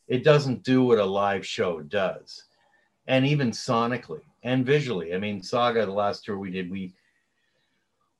it 0.07 0.23
doesn't 0.23 0.63
do 0.63 0.85
what 0.85 0.99
a 0.99 1.05
live 1.05 1.45
show 1.45 1.81
does 1.81 2.45
and 3.07 3.27
even 3.27 3.51
sonically 3.51 4.23
and 4.43 4.65
visually. 4.65 5.15
I 5.15 5.19
mean, 5.19 5.43
Saga, 5.43 5.87
the 5.87 5.93
last 5.93 6.25
tour 6.25 6.39
we 6.39 6.51
did, 6.51 6.71
we 6.71 6.95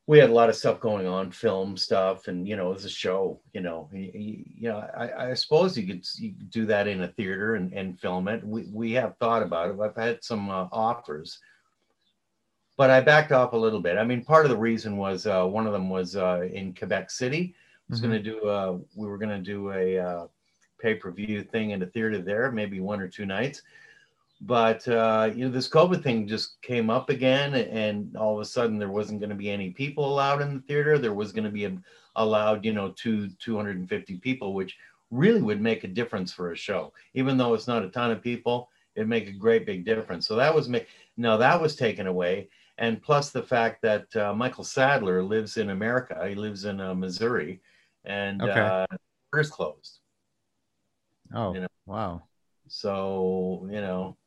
we 0.05 0.19
had 0.19 0.29
a 0.29 0.33
lot 0.33 0.47
of 0.47 0.55
stuff 0.55 0.79
going 0.79 1.05
on, 1.05 1.31
film 1.31 1.75
stuff, 1.75 2.29
and 2.29 2.47
you 2.47 2.55
know, 2.55 2.69
it 2.71 2.75
was 2.75 2.85
a 2.85 2.89
show. 2.89 3.41
You 3.53 3.61
know, 3.61 3.89
you, 3.91 4.45
you 4.45 4.69
know, 4.69 4.77
I, 4.77 5.31
I 5.31 5.33
suppose 5.33 5.77
you 5.77 5.85
could, 5.85 6.05
you 6.17 6.33
could 6.33 6.49
do 6.49 6.65
that 6.67 6.87
in 6.87 7.01
a 7.01 7.09
theater 7.09 7.55
and, 7.55 7.73
and 7.73 7.99
film 7.99 8.27
it. 8.29 8.43
We 8.45 8.67
we 8.71 8.91
have 8.93 9.17
thought 9.17 9.43
about 9.43 9.71
it. 9.71 9.79
I've 9.79 9.95
had 9.95 10.23
some 10.23 10.49
uh, 10.49 10.67
offers, 10.71 11.39
but 12.77 12.89
I 12.89 13.01
backed 13.01 13.31
off 13.31 13.53
a 13.53 13.57
little 13.57 13.81
bit. 13.81 13.97
I 13.97 14.03
mean, 14.03 14.23
part 14.23 14.45
of 14.45 14.51
the 14.51 14.57
reason 14.57 14.97
was 14.97 15.25
uh, 15.27 15.45
one 15.45 15.67
of 15.67 15.73
them 15.73 15.89
was 15.89 16.15
uh, 16.15 16.47
in 16.51 16.73
Quebec 16.73 17.09
City. 17.11 17.55
I 17.55 17.91
was 17.91 17.99
Mhm. 17.99 18.03
going 18.03 18.23
to 18.23 18.31
do 18.31 18.47
uh, 18.47 18.77
we 18.95 19.07
were 19.07 19.17
going 19.17 19.43
to 19.43 19.51
do 19.53 19.71
a 19.71 19.97
uh, 19.99 20.27
pay 20.79 20.95
per 20.95 21.11
view 21.11 21.43
thing 21.43 21.71
in 21.71 21.81
a 21.81 21.87
theater 21.87 22.21
there, 22.21 22.51
maybe 22.51 22.79
one 22.79 23.01
or 23.01 23.07
two 23.07 23.25
nights 23.25 23.63
but 24.41 24.87
uh, 24.87 25.29
you 25.33 25.45
know 25.45 25.51
this 25.51 25.67
covid 25.67 26.03
thing 26.03 26.27
just 26.27 26.61
came 26.61 26.89
up 26.89 27.09
again 27.09 27.55
and 27.55 28.15
all 28.15 28.35
of 28.35 28.41
a 28.41 28.45
sudden 28.45 28.77
there 28.77 28.89
wasn't 28.91 29.19
going 29.19 29.29
to 29.29 29.35
be 29.35 29.49
any 29.49 29.71
people 29.71 30.05
allowed 30.07 30.41
in 30.41 30.53
the 30.53 30.59
theater 30.61 30.99
there 30.99 31.13
was 31.13 31.31
going 31.31 31.43
to 31.43 31.49
be 31.49 31.65
a, 31.65 31.75
allowed 32.17 32.63
you 32.63 32.73
know 32.73 32.93
two 32.95 33.29
250 33.39 34.17
people 34.17 34.53
which 34.53 34.77
really 35.09 35.41
would 35.41 35.61
make 35.61 35.83
a 35.83 35.87
difference 35.87 36.31
for 36.31 36.51
a 36.51 36.55
show 36.55 36.93
even 37.15 37.37
though 37.37 37.53
it's 37.53 37.67
not 37.67 37.83
a 37.83 37.89
ton 37.89 38.11
of 38.11 38.21
people 38.21 38.69
it'd 38.95 39.09
make 39.09 39.27
a 39.27 39.31
great 39.31 39.65
big 39.65 39.83
difference 39.83 40.27
so 40.27 40.35
that 40.35 40.53
was 40.53 40.69
me 40.69 40.85
no 41.15 41.37
that 41.37 41.59
was 41.59 41.75
taken 41.75 42.05
away 42.05 42.47
and 42.77 43.01
plus 43.01 43.29
the 43.31 43.43
fact 43.43 43.81
that 43.81 44.13
uh, 44.15 44.33
michael 44.33 44.63
sadler 44.63 45.23
lives 45.23 45.57
in 45.57 45.69
america 45.69 46.25
he 46.27 46.35
lives 46.35 46.65
in 46.65 46.79
uh, 46.79 46.93
missouri 46.93 47.61
and 48.05 48.41
Okay. 48.41 48.59
uh, 48.59 48.85
closed 49.51 49.99
Oh, 51.33 51.53
You 51.53 51.61
know. 51.61 51.67
wow. 51.85 52.23
so 52.67 53.67
you 53.69 53.81
know 53.81 54.17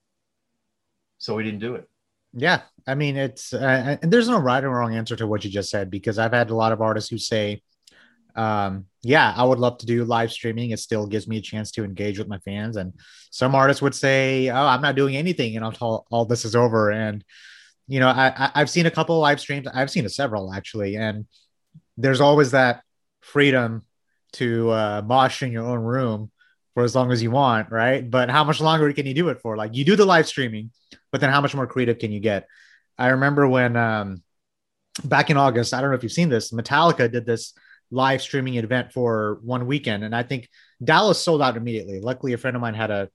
so 1.19 1.35
we 1.35 1.43
didn't 1.43 1.61
do 1.61 1.75
it 1.75 1.89
Yeah, 2.33 2.63
I 2.87 2.95
mean, 2.95 3.17
it's 3.17 3.53
uh, 3.53 3.97
and 4.03 4.13
there's 4.13 4.29
no 4.29 4.39
right 4.39 4.63
or 4.63 4.71
wrong 4.71 4.95
answer 4.95 5.17
to 5.17 5.27
what 5.27 5.45
you 5.45 5.51
just 5.51 5.71
said 5.71 5.91
because 5.91 6.19
I've 6.19 6.33
had 6.33 6.51
a 6.51 6.55
lot 6.55 6.73
of 6.73 6.81
artists 6.81 7.11
who 7.11 7.19
say, 7.19 7.63
um, 8.37 8.87
"Yeah, 9.03 9.35
I 9.37 9.43
would 9.43 9.59
love 9.59 9.79
to 9.79 9.87
do 9.87 10.05
live 10.05 10.31
streaming. 10.31 10.71
It 10.71 10.79
still 10.79 11.07
gives 11.07 11.27
me 11.27 11.39
a 11.39 11.43
chance 11.43 11.73
to 11.73 11.85
engage 11.85 12.19
with 12.19 12.29
my 12.29 12.39
fans." 12.39 12.77
And 12.77 12.93
some 13.31 13.55
artists 13.55 13.83
would 13.83 13.95
say, 13.95 14.49
"Oh, 14.49 14.67
I'm 14.73 14.83
not 14.83 14.95
doing 14.97 15.17
anything 15.17 15.57
until 15.57 16.07
all 16.11 16.25
this 16.25 16.45
is 16.45 16.55
over." 16.55 16.93
And 16.93 17.25
you 17.91 18.01
know, 18.01 18.09
I, 18.09 18.51
I've 18.55 18.71
seen 18.71 18.87
a 18.87 18.91
couple 18.91 19.17
of 19.17 19.21
live 19.21 19.41
streams. 19.41 19.67
I've 19.73 19.91
seen 19.91 20.09
several 20.09 20.53
actually, 20.53 20.97
and 20.97 21.27
there's 21.97 22.21
always 22.21 22.53
that 22.53 22.83
freedom 23.21 23.83
to 24.35 24.71
uh, 24.71 25.03
mosh 25.05 25.43
in 25.43 25.53
your 25.53 25.67
own 25.67 25.81
room 25.81 26.31
for 26.75 26.85
as 26.85 26.95
long 26.95 27.11
as 27.11 27.23
you 27.23 27.31
want, 27.31 27.71
right? 27.71 28.09
But 28.09 28.31
how 28.31 28.45
much 28.45 28.61
longer 28.61 28.93
can 28.93 29.07
you 29.07 29.15
do 29.15 29.29
it 29.29 29.41
for? 29.43 29.57
Like 29.57 29.75
you 29.75 29.85
do 29.85 29.97
the 29.97 30.07
live 30.07 30.27
streaming 30.27 30.71
but 31.11 31.21
then 31.21 31.31
how 31.31 31.41
much 31.41 31.55
more 31.55 31.67
creative 31.67 31.99
can 31.99 32.13
you 32.13 32.21
get? 32.21 32.47
I 32.99 33.09
remember 33.09 33.49
when 33.49 33.77
um, 33.77 34.23
back 35.05 35.31
in 35.31 35.37
August, 35.37 35.75
I 35.75 35.81
don't 35.81 35.91
know 35.91 35.97
if 35.97 36.03
you've 36.03 36.13
seen 36.13 36.29
this, 36.29 36.53
Metallica 36.53 37.11
did 37.11 37.27
this 37.27 37.55
live 37.91 38.23
streaming 38.23 38.55
event 38.55 38.93
for 38.93 39.41
one 39.43 39.67
weekend, 39.67 40.05
and 40.05 40.15
I 40.15 40.23
think 40.23 40.49
Dallas 40.83 41.21
sold 41.21 41.43
out 41.43 41.57
immediately. 41.57 42.01
Luckily, 42.01 42.33
a 42.33 42.39
friend 42.39 42.57
of 42.57 42.63
mine 42.63 42.75
had 42.75 42.91
a 42.91 43.09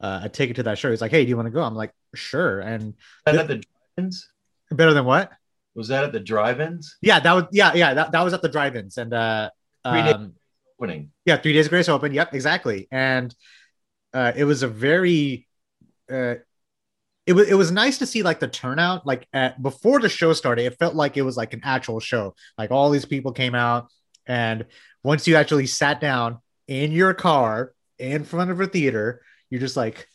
uh, 0.00 0.20
a 0.24 0.28
ticket 0.30 0.56
to 0.56 0.62
that 0.62 0.78
show. 0.78 0.88
He's 0.90 1.02
like, 1.02 1.10
"Hey, 1.10 1.24
do 1.24 1.28
you 1.28 1.36
want 1.36 1.46
to 1.46 1.50
go?" 1.50 1.62
I'm 1.62 1.74
like, 1.74 1.92
"Sure." 2.14 2.60
And 2.60 2.94
Was 3.26 3.36
that 3.36 3.48
the 3.48 3.62
drive-ins? 3.96 4.28
better 4.70 4.94
than 4.94 5.04
what? 5.04 5.30
Was 5.74 5.88
that 5.88 6.04
at 6.04 6.12
the 6.12 6.20
drive-ins? 6.20 6.96
Yeah, 7.00 7.20
that 7.20 7.32
was 7.32 7.44
yeah, 7.52 7.72
yeah. 7.74 7.94
That, 7.94 8.12
that 8.12 8.22
was 8.22 8.32
at 8.34 8.42
the 8.42 8.48
drive-ins, 8.48 8.98
and 8.98 9.12
uh, 9.14 9.50
Three 9.88 10.02
days. 10.02 10.14
um, 10.14 10.34
Winning. 10.78 11.10
yeah, 11.26 11.36
three 11.36 11.52
days 11.52 11.66
of 11.66 11.70
grace 11.70 11.88
open. 11.88 12.12
Yep, 12.14 12.34
exactly. 12.34 12.88
And 12.90 13.34
uh, 14.14 14.32
it 14.34 14.44
was 14.44 14.62
a 14.62 14.68
very, 14.68 15.46
uh, 16.10 16.36
it 17.26 17.34
was 17.34 17.48
it 17.48 17.54
was 17.54 17.70
nice 17.70 17.98
to 17.98 18.06
see 18.06 18.22
like 18.22 18.40
the 18.40 18.48
turnout. 18.48 19.06
Like 19.06 19.28
at, 19.32 19.62
before 19.62 20.00
the 20.00 20.08
show 20.08 20.32
started, 20.32 20.64
it 20.64 20.78
felt 20.78 20.94
like 20.94 21.16
it 21.16 21.22
was 21.22 21.36
like 21.36 21.52
an 21.52 21.60
actual 21.64 22.00
show. 22.00 22.34
Like 22.58 22.70
all 22.70 22.90
these 22.90 23.04
people 23.04 23.32
came 23.32 23.54
out, 23.54 23.88
and 24.26 24.66
once 25.04 25.28
you 25.28 25.36
actually 25.36 25.66
sat 25.66 26.00
down 26.00 26.38
in 26.66 26.92
your 26.92 27.14
car 27.14 27.72
in 27.98 28.24
front 28.24 28.50
of 28.50 28.60
a 28.60 28.66
theater, 28.66 29.22
you're 29.50 29.60
just 29.60 29.76
like, 29.76 30.08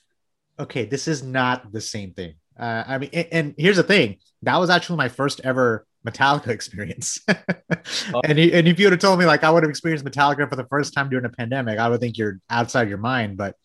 okay, 0.59 0.85
this 0.85 1.07
is 1.07 1.21
not 1.23 1.71
the 1.71 1.81
same 1.81 2.13
thing. 2.13 2.35
Uh, 2.59 2.83
I 2.87 2.97
mean, 2.97 3.09
and, 3.13 3.27
and 3.31 3.55
here's 3.57 3.77
the 3.77 3.83
thing: 3.83 4.17
that 4.43 4.57
was 4.57 4.69
actually 4.69 4.97
my 4.97 5.09
first 5.09 5.41
ever 5.43 5.85
Metallica 6.07 6.47
experience. 6.59 7.19
and, 7.27 8.37
y- 8.37 8.51
and 8.53 8.67
if 8.67 8.79
you 8.79 8.85
would 8.85 8.93
have 8.93 8.99
told 9.01 9.19
me 9.19 9.25
like 9.25 9.43
I 9.43 9.49
would 9.49 9.63
have 9.63 9.69
experienced 9.69 10.05
Metallica 10.05 10.49
for 10.49 10.55
the 10.55 10.65
first 10.67 10.93
time 10.93 11.09
during 11.09 11.25
a 11.25 11.29
pandemic, 11.29 11.79
I 11.79 11.89
would 11.89 11.99
think 11.99 12.17
you're 12.17 12.39
outside 12.49 12.89
your 12.89 12.97
mind. 12.97 13.37
But 13.37 13.55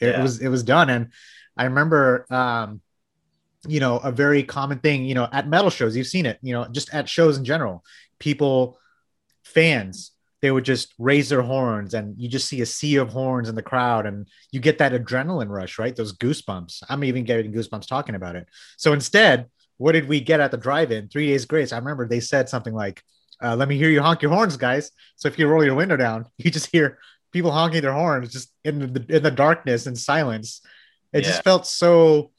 it 0.00 0.08
Yeah. 0.08 0.22
was 0.22 0.40
it 0.40 0.48
was 0.48 0.62
done, 0.62 0.90
and 0.90 1.12
I 1.56 1.64
remember 1.64 2.26
um, 2.30 2.80
you 3.66 3.80
know, 3.80 3.96
a 3.98 4.12
very 4.12 4.42
common 4.42 4.78
thing, 4.78 5.04
you 5.04 5.14
know, 5.14 5.28
at 5.32 5.48
metal 5.48 5.70
shows, 5.70 5.96
you've 5.96 6.06
seen 6.06 6.26
it, 6.26 6.38
you 6.42 6.52
know, 6.52 6.66
just 6.70 6.92
at 6.92 7.08
shows 7.08 7.38
in 7.38 7.44
general, 7.44 7.82
people, 8.18 8.78
fans, 9.42 10.10
they 10.44 10.50
would 10.50 10.66
just 10.66 10.92
raise 10.98 11.30
their 11.30 11.40
horns 11.40 11.94
and 11.94 12.14
you 12.20 12.28
just 12.28 12.46
see 12.46 12.60
a 12.60 12.66
sea 12.66 12.96
of 12.96 13.08
horns 13.08 13.48
in 13.48 13.54
the 13.54 13.62
crowd 13.62 14.04
and 14.04 14.28
you 14.52 14.60
get 14.60 14.76
that 14.76 14.92
adrenaline 14.92 15.48
rush, 15.48 15.78
right? 15.78 15.96
Those 15.96 16.14
goosebumps. 16.18 16.82
I'm 16.90 17.02
even 17.02 17.24
getting 17.24 17.50
goosebumps 17.50 17.88
talking 17.88 18.14
about 18.14 18.36
it. 18.36 18.46
So 18.76 18.92
instead, 18.92 19.46
what 19.78 19.92
did 19.92 20.06
we 20.06 20.20
get 20.20 20.40
at 20.40 20.50
the 20.50 20.58
drive-in? 20.58 21.08
Three 21.08 21.28
Days 21.28 21.46
Grace. 21.46 21.72
I 21.72 21.78
remember 21.78 22.06
they 22.06 22.20
said 22.20 22.50
something 22.50 22.74
like, 22.74 23.02
uh, 23.42 23.56
"Let 23.56 23.68
me 23.68 23.78
hear 23.78 23.88
you 23.88 24.02
honk 24.02 24.20
your 24.20 24.32
horns, 24.32 24.58
guys." 24.58 24.90
So 25.16 25.28
if 25.28 25.38
you 25.38 25.48
roll 25.48 25.64
your 25.64 25.76
window 25.76 25.96
down, 25.96 26.26
you 26.36 26.50
just 26.50 26.70
hear 26.70 26.98
people 27.32 27.50
honking 27.50 27.80
their 27.80 27.94
horns 27.94 28.30
just 28.30 28.52
in 28.64 28.80
the 28.92 29.06
in 29.08 29.22
the 29.22 29.30
darkness 29.30 29.86
and 29.86 29.96
silence. 29.98 30.60
It 31.14 31.22
Yeah. 31.22 31.30
just 31.30 31.42
felt 31.42 31.66
so. 31.66 32.32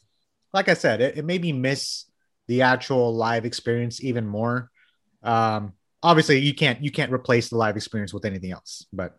Like 0.53 0.69
I 0.69 0.75
said, 0.75 1.01
it, 1.01 1.17
it 1.17 1.25
made 1.25 1.41
me 1.41 1.53
miss 1.53 2.05
the 2.47 2.61
actual 2.61 3.15
live 3.15 3.45
experience 3.45 4.03
even 4.03 4.27
more. 4.27 4.69
Um, 5.23 5.73
obviously, 6.05 6.39
you 6.39 6.53
can't 6.53 6.81
you 6.81 6.91
can't 6.91 7.11
replace 7.11 7.49
the 7.49 7.57
live 7.57 7.75
experience 7.75 8.13
with 8.13 8.25
anything 8.25 8.51
else, 8.51 8.85
but 8.93 9.17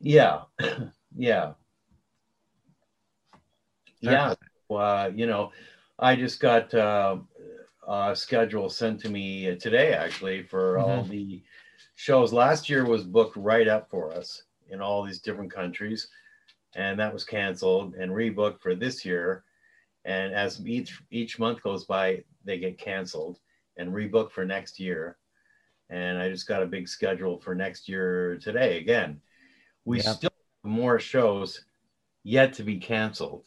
Yeah, 0.00 0.42
yeah, 1.16 1.52
yeah. 4.00 4.34
Uh, 4.70 5.10
you 5.14 5.26
know, 5.26 5.52
I 5.98 6.16
just 6.16 6.40
got 6.40 6.72
uh, 6.74 7.16
a 7.86 8.16
schedule 8.16 8.68
sent 8.70 9.00
to 9.00 9.10
me 9.10 9.54
today, 9.56 9.92
actually, 9.92 10.42
for 10.42 10.78
all 10.78 11.04
the 11.04 11.42
shows. 11.94 12.32
Last 12.32 12.68
year 12.68 12.84
was 12.84 13.04
booked 13.04 13.36
right 13.36 13.68
up 13.68 13.90
for 13.90 14.12
us 14.12 14.42
in 14.70 14.80
all 14.80 15.04
these 15.04 15.20
different 15.20 15.52
countries, 15.52 16.08
and 16.74 16.98
that 16.98 17.12
was 17.12 17.24
canceled 17.24 17.94
and 17.94 18.10
rebooked 18.10 18.60
for 18.60 18.74
this 18.74 19.04
year. 19.04 19.44
And 20.06 20.34
as 20.34 20.64
each 20.66 21.00
each 21.10 21.38
month 21.38 21.62
goes 21.62 21.84
by, 21.84 22.24
they 22.44 22.58
get 22.58 22.78
canceled 22.78 23.38
and 23.76 23.92
rebooked 23.92 24.32
for 24.32 24.44
next 24.44 24.80
year. 24.80 25.16
And 25.90 26.18
I 26.18 26.28
just 26.28 26.48
got 26.48 26.62
a 26.62 26.66
big 26.66 26.88
schedule 26.88 27.38
for 27.38 27.54
next 27.54 27.88
year 27.88 28.38
today 28.38 28.78
again. 28.78 29.20
We 29.84 29.98
Yeah. 29.98 30.12
still 30.12 30.30
have 30.64 30.70
more 30.70 30.98
shows 30.98 31.64
yet 32.22 32.54
to 32.54 32.62
be 32.62 32.78
canceled 32.78 33.46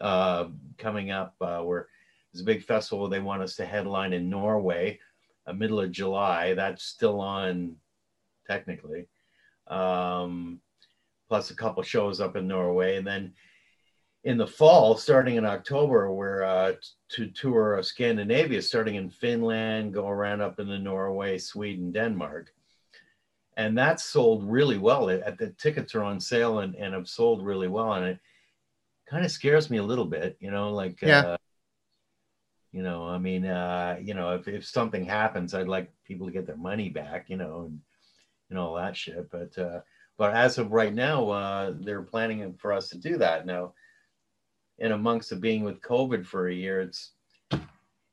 uh, 0.00 0.48
coming 0.78 1.10
up. 1.10 1.34
Uh, 1.40 1.62
where 1.62 1.88
there's 2.32 2.42
a 2.42 2.46
big 2.46 2.62
festival 2.62 3.08
they 3.08 3.20
want 3.20 3.42
us 3.42 3.56
to 3.56 3.66
headline 3.66 4.12
in 4.12 4.28
Norway, 4.28 5.00
uh, 5.46 5.52
middle 5.52 5.80
of 5.80 5.90
July. 5.92 6.54
That's 6.54 6.82
still 6.82 7.20
on, 7.20 7.76
technically. 8.46 9.08
Um, 9.66 10.60
plus 11.28 11.50
a 11.50 11.56
couple 11.56 11.82
shows 11.82 12.20
up 12.20 12.36
in 12.36 12.46
Norway, 12.46 12.96
and 12.96 13.06
then 13.06 13.34
in 14.24 14.36
the 14.36 14.46
fall, 14.46 14.96
starting 14.96 15.36
in 15.36 15.44
October, 15.44 16.12
we're 16.12 16.44
uh, 16.44 16.72
to 17.10 17.28
tour 17.28 17.74
of 17.74 17.86
Scandinavia, 17.86 18.62
starting 18.62 18.94
in 18.94 19.10
Finland, 19.10 19.92
go 19.92 20.08
around 20.08 20.40
up 20.40 20.60
into 20.60 20.78
Norway, 20.78 21.38
Sweden, 21.38 21.90
Denmark. 21.90 22.52
And 23.56 23.76
that's 23.76 24.04
sold 24.04 24.44
really 24.48 24.78
well. 24.78 25.06
The 25.06 25.54
tickets 25.58 25.94
are 25.94 26.04
on 26.04 26.20
sale 26.20 26.60
and, 26.60 26.74
and 26.76 26.94
have 26.94 27.08
sold 27.08 27.44
really 27.44 27.68
well. 27.68 27.94
And 27.94 28.06
it 28.06 28.18
kind 29.10 29.24
of 29.24 29.30
scares 29.30 29.70
me 29.70 29.78
a 29.78 29.82
little 29.82 30.06
bit, 30.06 30.36
you 30.40 30.50
know, 30.50 30.72
like, 30.72 31.02
Yeah. 31.02 31.20
uh, 31.20 31.36
you 32.70 32.82
know, 32.82 33.06
I 33.06 33.18
mean, 33.18 33.44
uh, 33.44 33.98
you 34.00 34.14
know, 34.14 34.34
if, 34.36 34.48
if 34.48 34.64
something 34.64 35.04
happens, 35.04 35.52
I'd 35.52 35.68
like 35.68 35.92
people 36.04 36.26
to 36.26 36.32
get 36.32 36.46
their 36.46 36.56
money 36.56 36.88
back, 36.88 37.28
you 37.28 37.36
know, 37.36 37.64
and, 37.66 37.80
and 38.48 38.58
all 38.58 38.74
that 38.76 38.96
shit. 38.96 39.30
But, 39.30 39.58
uh, 39.58 39.80
but 40.16 40.34
as 40.34 40.56
of 40.56 40.72
right 40.72 40.94
now, 40.94 41.28
uh, 41.28 41.74
they're 41.80 42.02
planning 42.02 42.54
for 42.54 42.72
us 42.72 42.88
to 42.90 42.98
do 42.98 43.18
that 43.18 43.44
now 43.44 43.74
and 44.78 44.92
amongst 44.92 45.30
the 45.30 45.36
being 45.36 45.64
with 45.64 45.80
COVID 45.80 46.26
for 46.26 46.48
a 46.48 46.54
year, 46.54 46.80
it's 46.80 47.12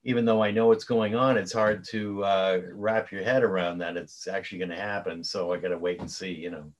even 0.03 0.23
though 0.25 0.41
I 0.41 0.51
know 0.51 0.67
what's 0.67 0.85
going 0.85 1.15
on, 1.15 1.37
it's 1.37 1.51
hard 1.51 1.83
to 1.89 2.23
uh, 2.23 2.61
wrap 2.73 3.11
your 3.11 3.21
head 3.23 3.43
around 3.43 3.79
that 3.79 3.97
it's 3.97 4.27
actually 4.27 4.59
going 4.59 4.69
to 4.69 4.77
happen. 4.77 5.23
So 5.23 5.51
I 5.53 5.57
got 5.57 5.69
to 5.69 5.77
wait 5.77 5.99
and 5.99 6.09
see, 6.09 6.31
you 6.31 6.49
know. 6.51 6.71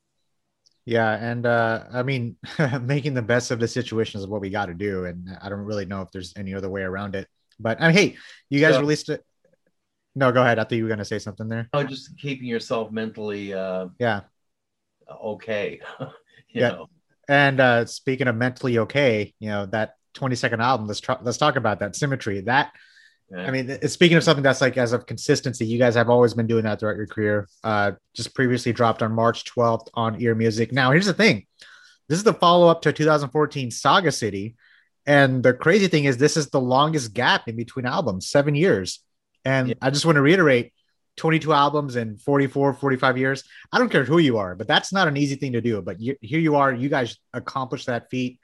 Yeah, 0.85 1.11
and 1.17 1.45
uh, 1.45 1.83
I 1.93 2.01
mean, 2.03 2.37
making 2.81 3.13
the 3.13 3.21
best 3.21 3.51
of 3.51 3.59
the 3.59 3.67
situation 3.67 4.19
is 4.19 4.25
what 4.27 4.41
we 4.41 4.49
got 4.49 4.67
to 4.67 4.73
do, 4.73 5.05
and 5.05 5.29
I 5.41 5.49
don't 5.49 5.59
really 5.59 5.85
know 5.85 6.01
if 6.01 6.11
there's 6.11 6.33
any 6.37 6.53
other 6.53 6.69
way 6.69 6.81
around 6.81 7.13
it. 7.15 7.27
But 7.59 7.81
I 7.81 7.87
mean, 7.87 7.95
hey, 7.97 8.17
you 8.49 8.59
guys 8.61 8.75
So- 8.75 8.79
released 8.81 9.09
it. 9.09 9.23
No, 10.15 10.31
go 10.31 10.41
ahead. 10.41 10.57
I 10.57 10.63
thought 10.63 10.71
you 10.73 10.83
were 10.83 10.89
gonna 10.89 11.05
say 11.05 11.19
something 11.19 11.47
there. 11.47 11.69
Oh, 11.71 11.83
just 11.83 12.17
keeping 12.17 12.47
yourself 12.47 12.91
mentally 12.91 13.53
uh, 13.53 13.87
Yeah, 13.99 14.21
okay, 15.23 15.79
you 15.99 16.07
Yeah. 16.61 16.69
know. 16.69 16.89
And 17.29 17.59
uh, 17.59 17.85
speaking 17.85 18.27
of 18.27 18.35
mentally 18.35 18.79
okay, 18.79 19.33
you 19.39 19.49
know 19.49 19.67
that 19.67 19.93
20 20.15 20.35
second 20.35 20.61
album. 20.61 20.87
Let's 20.87 20.99
try, 20.99 21.15
let's 21.21 21.37
talk 21.37 21.55
about 21.55 21.79
that 21.79 21.95
symmetry. 21.95 22.41
That 22.41 22.71
Yeah. 23.31 23.45
I 23.47 23.51
mean, 23.51 23.87
speaking 23.87 24.17
of 24.17 24.23
something 24.23 24.43
that's 24.43 24.61
like 24.61 24.77
as 24.77 24.91
of 24.91 25.05
consistency, 25.05 25.65
you 25.65 25.77
guys 25.77 25.93
have 25.93 26.09
always 26.09 26.33
been 26.33 26.47
doing 26.47 26.63
that 26.63 26.79
throughout 26.79 26.97
your 26.97 27.05
career. 27.05 27.47
Uh, 27.63 27.91
just 28.15 28.33
previously 28.33 28.73
dropped 28.73 29.03
on 29.03 29.13
March 29.13 29.45
12th 29.45 29.87
on 29.93 30.19
Ear 30.19 30.33
Music. 30.33 30.73
Now, 30.73 30.91
here's 30.91 31.05
the 31.05 31.13
thing 31.13 31.45
this 32.07 32.17
is 32.17 32.23
the 32.23 32.33
follow 32.33 32.67
up 32.67 32.81
to 32.81 32.91
2014 32.91 33.69
Sagacity. 33.69 34.55
And 35.05 35.43
the 35.43 35.53
crazy 35.53 35.87
thing 35.87 36.05
is, 36.05 36.17
this 36.17 36.35
is 36.35 36.49
the 36.49 36.59
longest 36.59 37.13
gap 37.13 37.47
in 37.47 37.55
between 37.55 37.85
albums, 37.85 38.27
seven 38.27 38.55
years. 38.55 38.99
And 39.45 39.69
Yeah. 39.69 39.75
I 39.81 39.91
just 39.91 40.05
want 40.05 40.15
to 40.17 40.21
reiterate 40.21 40.73
22 41.19 41.53
albums 41.53 41.95
in 41.95 42.17
44, 42.17 42.73
45 42.73 43.17
years. 43.17 43.43
I 43.71 43.77
don't 43.77 43.89
care 43.89 44.03
who 44.03 44.17
you 44.17 44.37
are, 44.37 44.55
but 44.55 44.67
that's 44.67 44.91
not 44.91 45.07
an 45.07 45.17
easy 45.17 45.35
thing 45.35 45.53
to 45.53 45.61
do. 45.61 45.81
But 45.81 45.99
you, 45.99 46.15
here 46.21 46.39
you 46.39 46.55
are, 46.55 46.73
you 46.73 46.89
guys 46.89 47.17
accomplished 47.33 47.85
that 47.85 48.09
feat. 48.09 48.39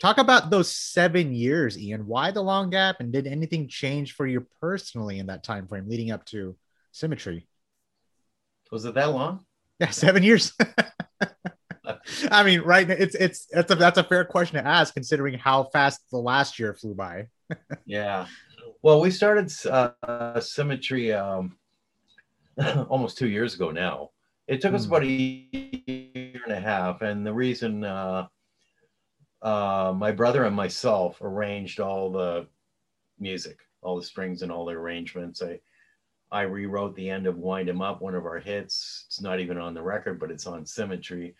Talk 0.00 0.18
about 0.18 0.50
those 0.50 0.74
seven 0.74 1.34
years, 1.34 1.78
Ian. 1.78 2.06
Why 2.06 2.30
the 2.30 2.42
long 2.42 2.70
gap, 2.70 2.96
and 3.00 3.12
did 3.12 3.26
anything 3.26 3.68
change 3.68 4.14
for 4.14 4.26
you 4.26 4.46
personally 4.60 5.18
in 5.18 5.26
that 5.26 5.44
time 5.44 5.66
frame 5.66 5.88
leading 5.88 6.10
up 6.10 6.24
to 6.26 6.56
Symmetry? 6.92 7.46
Was 8.70 8.84
it 8.84 8.94
that 8.94 9.12
long? 9.12 9.44
Yeah, 9.80 9.90
seven 9.90 10.22
years. 10.22 10.52
I 12.30 12.42
mean, 12.42 12.60
right? 12.62 12.88
It's 12.88 13.14
it's 13.14 13.46
that's 13.46 13.70
a 13.70 13.74
that's 13.74 13.98
a 13.98 14.04
fair 14.04 14.24
question 14.24 14.62
to 14.62 14.68
ask, 14.68 14.94
considering 14.94 15.38
how 15.38 15.64
fast 15.64 16.00
the 16.10 16.18
last 16.18 16.58
year 16.58 16.74
flew 16.74 16.94
by. 16.94 17.28
Yeah. 17.86 18.26
Well, 18.82 19.00
we 19.00 19.10
started 19.10 19.50
uh, 19.66 20.38
Symmetry 20.40 21.12
um, 21.12 21.56
almost 22.88 23.18
two 23.18 23.28
years 23.28 23.54
ago 23.54 23.70
now. 23.70 24.10
It 24.46 24.60
took 24.60 24.74
us 24.74 24.84
Hmm. 24.84 24.90
about 24.90 25.02
a 25.04 25.06
year 25.06 26.40
and 26.44 26.52
a 26.52 26.60
half. 26.60 27.02
And 27.02 27.26
the 27.26 27.32
reason 27.32 27.84
uh, 27.84 28.28
uh, 29.42 29.94
my 29.96 30.10
brother 30.10 30.44
and 30.44 30.56
myself 30.56 31.20
arranged 31.20 31.80
all 31.80 32.10
the 32.10 32.46
music, 33.18 33.58
all 33.82 33.96
the 33.96 34.02
strings 34.02 34.42
and 34.42 34.50
all 34.50 34.64
the 34.64 34.74
arrangements. 34.74 35.42
I, 35.42 35.60
I 36.30 36.42
rewrote 36.42 36.94
the 36.96 37.08
end 37.08 37.26
of 37.26 37.38
Wind 37.38 37.68
Him 37.68 37.80
Up, 37.80 38.02
one 38.02 38.14
of 38.14 38.26
our 38.26 38.38
hits. 38.38 39.04
It's 39.06 39.20
not 39.20 39.40
even 39.40 39.58
on 39.58 39.74
the 39.74 39.82
record, 39.82 40.18
but 40.18 40.30
it's 40.30 40.46
on 40.46 40.66
Symmetry. 40.66 41.34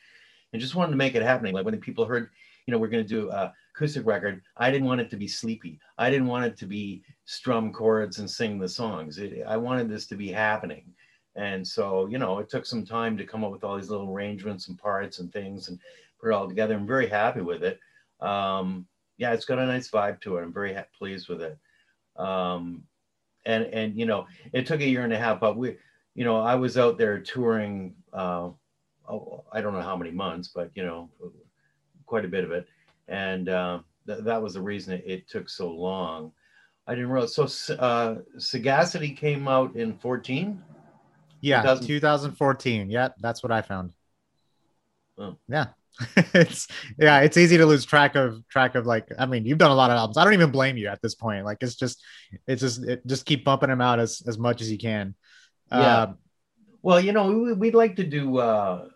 And 0.52 0.62
just 0.62 0.74
wanted 0.74 0.92
to 0.92 0.96
make 0.96 1.14
it 1.14 1.22
happening. 1.22 1.52
Like 1.52 1.64
when 1.66 1.78
people 1.80 2.06
heard, 2.06 2.30
you 2.66 2.72
know, 2.72 2.78
we're 2.78 2.88
going 2.88 3.04
to 3.04 3.08
do 3.08 3.30
a 3.30 3.52
acoustic 3.74 4.06
record, 4.06 4.42
I 4.56 4.70
didn't 4.70 4.86
want 4.86 5.00
it 5.00 5.10
to 5.10 5.16
be 5.16 5.28
sleepy. 5.28 5.78
I 5.98 6.10
didn't 6.10 6.26
want 6.26 6.46
it 6.46 6.56
to 6.58 6.66
be 6.66 7.02
strum 7.26 7.72
chords 7.72 8.18
and 8.18 8.30
sing 8.30 8.58
the 8.58 8.68
songs. 8.68 9.18
It, 9.18 9.42
I 9.46 9.56
wanted 9.56 9.88
this 9.90 10.06
to 10.06 10.16
be 10.16 10.28
happening. 10.28 10.94
And 11.36 11.66
so, 11.66 12.06
you 12.06 12.18
know, 12.18 12.38
it 12.38 12.48
took 12.48 12.66
some 12.66 12.84
time 12.84 13.16
to 13.16 13.24
come 13.24 13.44
up 13.44 13.52
with 13.52 13.64
all 13.64 13.76
these 13.76 13.90
little 13.90 14.12
arrangements 14.12 14.68
and 14.68 14.78
parts 14.78 15.18
and 15.20 15.32
things 15.32 15.68
and 15.68 15.78
put 16.20 16.30
it 16.30 16.34
all 16.34 16.48
together. 16.48 16.74
I'm 16.74 16.86
very 16.86 17.08
happy 17.08 17.40
with 17.40 17.62
it. 17.62 17.78
Um, 18.20 18.86
yeah, 19.18 19.32
it's 19.32 19.44
got 19.44 19.58
a 19.58 19.66
nice 19.66 19.90
vibe 19.90 20.20
to 20.22 20.36
it. 20.36 20.42
I'm 20.42 20.52
very 20.52 20.76
pleased 20.96 21.28
with 21.28 21.42
it. 21.42 21.58
Um, 22.16 22.82
and 23.46 23.64
and 23.66 23.96
you 23.96 24.06
know, 24.06 24.26
it 24.52 24.66
took 24.66 24.80
a 24.80 24.86
year 24.86 25.04
and 25.04 25.12
a 25.12 25.18
half, 25.18 25.40
but 25.40 25.56
we, 25.56 25.76
you 26.14 26.24
know, 26.24 26.40
I 26.40 26.54
was 26.54 26.76
out 26.76 26.98
there 26.98 27.18
touring. 27.18 27.94
Uh, 28.12 28.50
oh, 29.08 29.44
I 29.52 29.60
don't 29.60 29.72
know 29.72 29.80
how 29.80 29.96
many 29.96 30.10
months, 30.10 30.50
but 30.54 30.70
you 30.74 30.84
know, 30.84 31.08
quite 32.06 32.24
a 32.24 32.28
bit 32.28 32.44
of 32.44 32.50
it, 32.50 32.66
and 33.08 33.48
uh, 33.48 33.80
th- 34.06 34.24
that 34.24 34.42
was 34.42 34.54
the 34.54 34.60
reason 34.60 34.94
it, 34.94 35.04
it 35.06 35.28
took 35.28 35.48
so 35.48 35.70
long. 35.70 36.32
I 36.86 36.94
didn't 36.94 37.10
realize. 37.10 37.34
So, 37.34 37.74
uh, 37.74 38.16
Sagacity 38.38 39.10
came 39.10 39.46
out 39.46 39.76
in 39.76 39.94
14. 39.98 40.62
Yeah, 41.40 41.62
2000 41.62 41.86
2014. 41.86 42.90
Yeah, 42.90 43.08
that's 43.20 43.42
what 43.42 43.52
I 43.52 43.62
found. 43.62 43.92
Oh. 45.18 45.36
Yeah. 45.48 45.66
it's 46.16 46.68
yeah, 46.96 47.20
it's 47.20 47.36
easy 47.36 47.56
to 47.56 47.66
lose 47.66 47.84
track 47.84 48.14
of 48.14 48.46
track 48.48 48.76
of 48.76 48.86
like 48.86 49.08
I 49.18 49.26
mean, 49.26 49.44
you've 49.44 49.58
done 49.58 49.72
a 49.72 49.74
lot 49.74 49.90
of 49.90 49.96
albums. 49.96 50.16
I 50.16 50.22
don't 50.22 50.32
even 50.34 50.52
blame 50.52 50.76
you 50.76 50.86
at 50.88 51.02
this 51.02 51.16
point. 51.16 51.44
Like 51.44 51.58
it's 51.60 51.74
just 51.74 52.00
it's 52.46 52.60
just 52.60 52.84
it, 52.84 53.04
just 53.04 53.26
keep 53.26 53.44
bumping 53.44 53.68
them 53.68 53.80
out 53.80 53.98
as 53.98 54.22
as 54.28 54.38
much 54.38 54.60
as 54.60 54.70
you 54.70 54.78
can. 54.78 55.14
Yeah. 55.72 56.02
Um, 56.02 56.18
Well, 56.82 57.00
you 57.00 57.12
know, 57.12 57.26
we, 57.32 57.52
we'd 57.54 57.74
like 57.74 57.96
to 57.96 58.04
do. 58.04 58.38
Uh, 58.38 58.88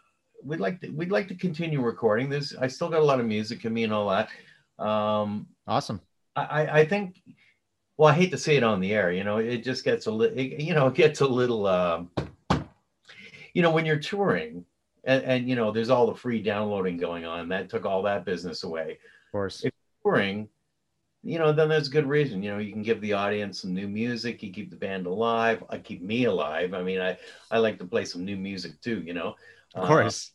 we'd 0.44 0.60
like 0.60 0.80
to. 0.82 0.90
We'd 0.90 1.10
like 1.10 1.28
to 1.28 1.34
continue 1.34 1.80
recording 1.82 2.30
this. 2.30 2.54
I 2.56 2.68
still 2.68 2.88
got 2.88 3.00
a 3.00 3.04
lot 3.04 3.18
of 3.18 3.26
music 3.26 3.64
in 3.64 3.72
me 3.74 3.82
and 3.82 3.92
all 3.92 4.08
that. 4.10 4.28
Um, 4.82 5.48
awesome. 5.66 6.00
I, 6.36 6.80
I- 6.80 6.84
think. 6.86 7.20
Well, 7.98 8.08
I 8.08 8.14
hate 8.14 8.30
to 8.30 8.38
say 8.38 8.56
it 8.56 8.62
on 8.62 8.80
the 8.80 8.94
air. 8.94 9.12
You 9.12 9.24
know, 9.24 9.38
it 9.38 9.64
just 9.64 9.84
gets 9.84 10.06
a 10.06 10.10
little. 10.12 10.38
You 10.38 10.74
know, 10.74 10.86
it 10.86 10.94
gets 10.94 11.20
a 11.20 11.26
little. 11.26 11.66
Um, 11.66 12.10
you 13.54 13.62
know, 13.62 13.70
when 13.70 13.86
you're 13.86 13.98
touring, 13.98 14.64
and, 15.04 15.24
and 15.24 15.48
you 15.48 15.56
know, 15.56 15.72
there's 15.72 15.90
all 15.90 16.06
the 16.06 16.14
free 16.14 16.42
downloading 16.42 16.96
going 16.96 17.24
on. 17.24 17.48
That 17.48 17.68
took 17.68 17.84
all 17.84 18.02
that 18.02 18.24
business 18.24 18.64
away. 18.64 18.92
Of 18.92 19.32
course. 19.32 19.64
If- 19.64 19.72
Touring, 20.04 20.48
you 21.22 21.38
know, 21.38 21.52
then 21.52 21.68
there's 21.68 21.86
a 21.86 21.92
good 21.92 22.08
reason. 22.08 22.42
You 22.42 22.50
know, 22.50 22.58
you 22.58 22.72
can 22.72 22.82
give 22.82 23.00
the 23.00 23.12
audience 23.12 23.62
some 23.62 23.72
new 23.72 23.86
music. 23.86 24.42
You 24.42 24.52
keep 24.52 24.70
the 24.70 24.76
band 24.76 25.06
alive. 25.06 25.62
I 25.70 25.78
keep 25.78 26.02
me 26.02 26.24
alive. 26.24 26.74
I 26.74 26.82
mean, 26.82 27.00
I 27.00 27.16
I 27.52 27.58
like 27.58 27.78
to 27.78 27.84
play 27.84 28.04
some 28.04 28.24
new 28.24 28.36
music 28.36 28.80
too. 28.80 29.00
You 29.00 29.14
know, 29.14 29.36
of 29.76 29.86
course. 29.86 30.32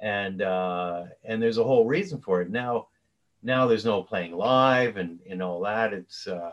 Uh, 0.00 0.04
and 0.04 0.42
uh, 0.42 1.04
and 1.24 1.40
there's 1.40 1.58
a 1.58 1.64
whole 1.64 1.86
reason 1.86 2.20
for 2.20 2.42
it. 2.42 2.50
Now, 2.50 2.88
now 3.44 3.68
there's 3.68 3.84
no 3.84 4.02
playing 4.02 4.36
live 4.36 4.96
and 4.96 5.20
and 5.30 5.40
all 5.40 5.60
that. 5.60 5.92
It's 5.92 6.26
uh, 6.26 6.50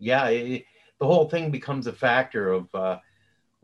yeah, 0.00 0.26
it, 0.26 0.64
the 0.98 1.06
whole 1.06 1.28
thing 1.28 1.52
becomes 1.52 1.86
a 1.86 1.92
factor 1.92 2.52
of 2.52 2.74
uh, 2.74 2.98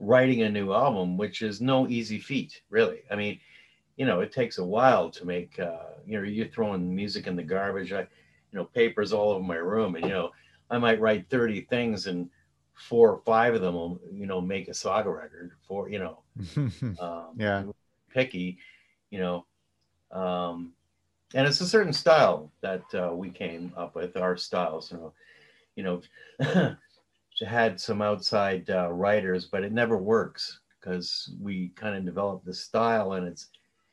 writing 0.00 0.42
a 0.42 0.50
new 0.50 0.72
album, 0.72 1.16
which 1.16 1.42
is 1.42 1.60
no 1.60 1.86
easy 1.86 2.18
feat, 2.18 2.62
really. 2.70 3.02
I 3.10 3.16
mean, 3.16 3.38
you 3.96 4.06
know, 4.06 4.20
it 4.20 4.32
takes 4.32 4.58
a 4.58 4.64
while 4.64 5.10
to 5.10 5.24
make. 5.24 5.58
Uh, 5.58 5.76
you 6.06 6.18
know, 6.18 6.26
you're 6.26 6.48
throwing 6.48 6.94
music 6.94 7.26
in 7.26 7.36
the 7.36 7.42
garbage. 7.42 7.92
I, 7.92 8.00
you 8.00 8.58
know, 8.58 8.64
papers 8.64 9.12
all 9.12 9.30
over 9.30 9.44
my 9.44 9.56
room, 9.56 9.94
and 9.94 10.04
you 10.04 10.10
know, 10.10 10.30
I 10.70 10.78
might 10.78 11.00
write 11.00 11.28
30 11.28 11.62
things, 11.62 12.06
and 12.06 12.30
four 12.74 13.10
or 13.10 13.20
five 13.26 13.54
of 13.54 13.60
them 13.60 13.74
will, 13.74 14.00
you 14.10 14.26
know, 14.26 14.40
make 14.40 14.68
a 14.68 14.74
saga 14.74 15.10
record. 15.10 15.52
For 15.68 15.90
you 15.90 15.98
know, 15.98 16.22
um, 16.98 17.34
yeah, 17.36 17.64
picky, 18.08 18.58
you 19.10 19.20
know, 19.20 19.46
um, 20.10 20.72
and 21.34 21.46
it's 21.46 21.60
a 21.60 21.68
certain 21.68 21.92
style 21.92 22.50
that 22.62 22.82
uh, 22.94 23.14
we 23.14 23.28
came 23.30 23.72
up 23.76 23.94
with. 23.94 24.16
Our 24.16 24.36
styles, 24.38 24.90
you 24.90 24.96
know, 24.96 25.12
you 25.76 25.82
know. 25.82 26.76
Had 27.42 27.80
some 27.80 28.02
outside 28.02 28.68
uh, 28.70 28.90
writers, 28.90 29.46
but 29.46 29.64
it 29.64 29.72
never 29.72 29.96
works 29.96 30.60
because 30.78 31.34
we 31.40 31.72
kind 31.76 31.96
of 31.96 32.04
developed 32.04 32.44
the 32.44 32.54
style, 32.54 33.12
and 33.12 33.26
it's, 33.26 33.48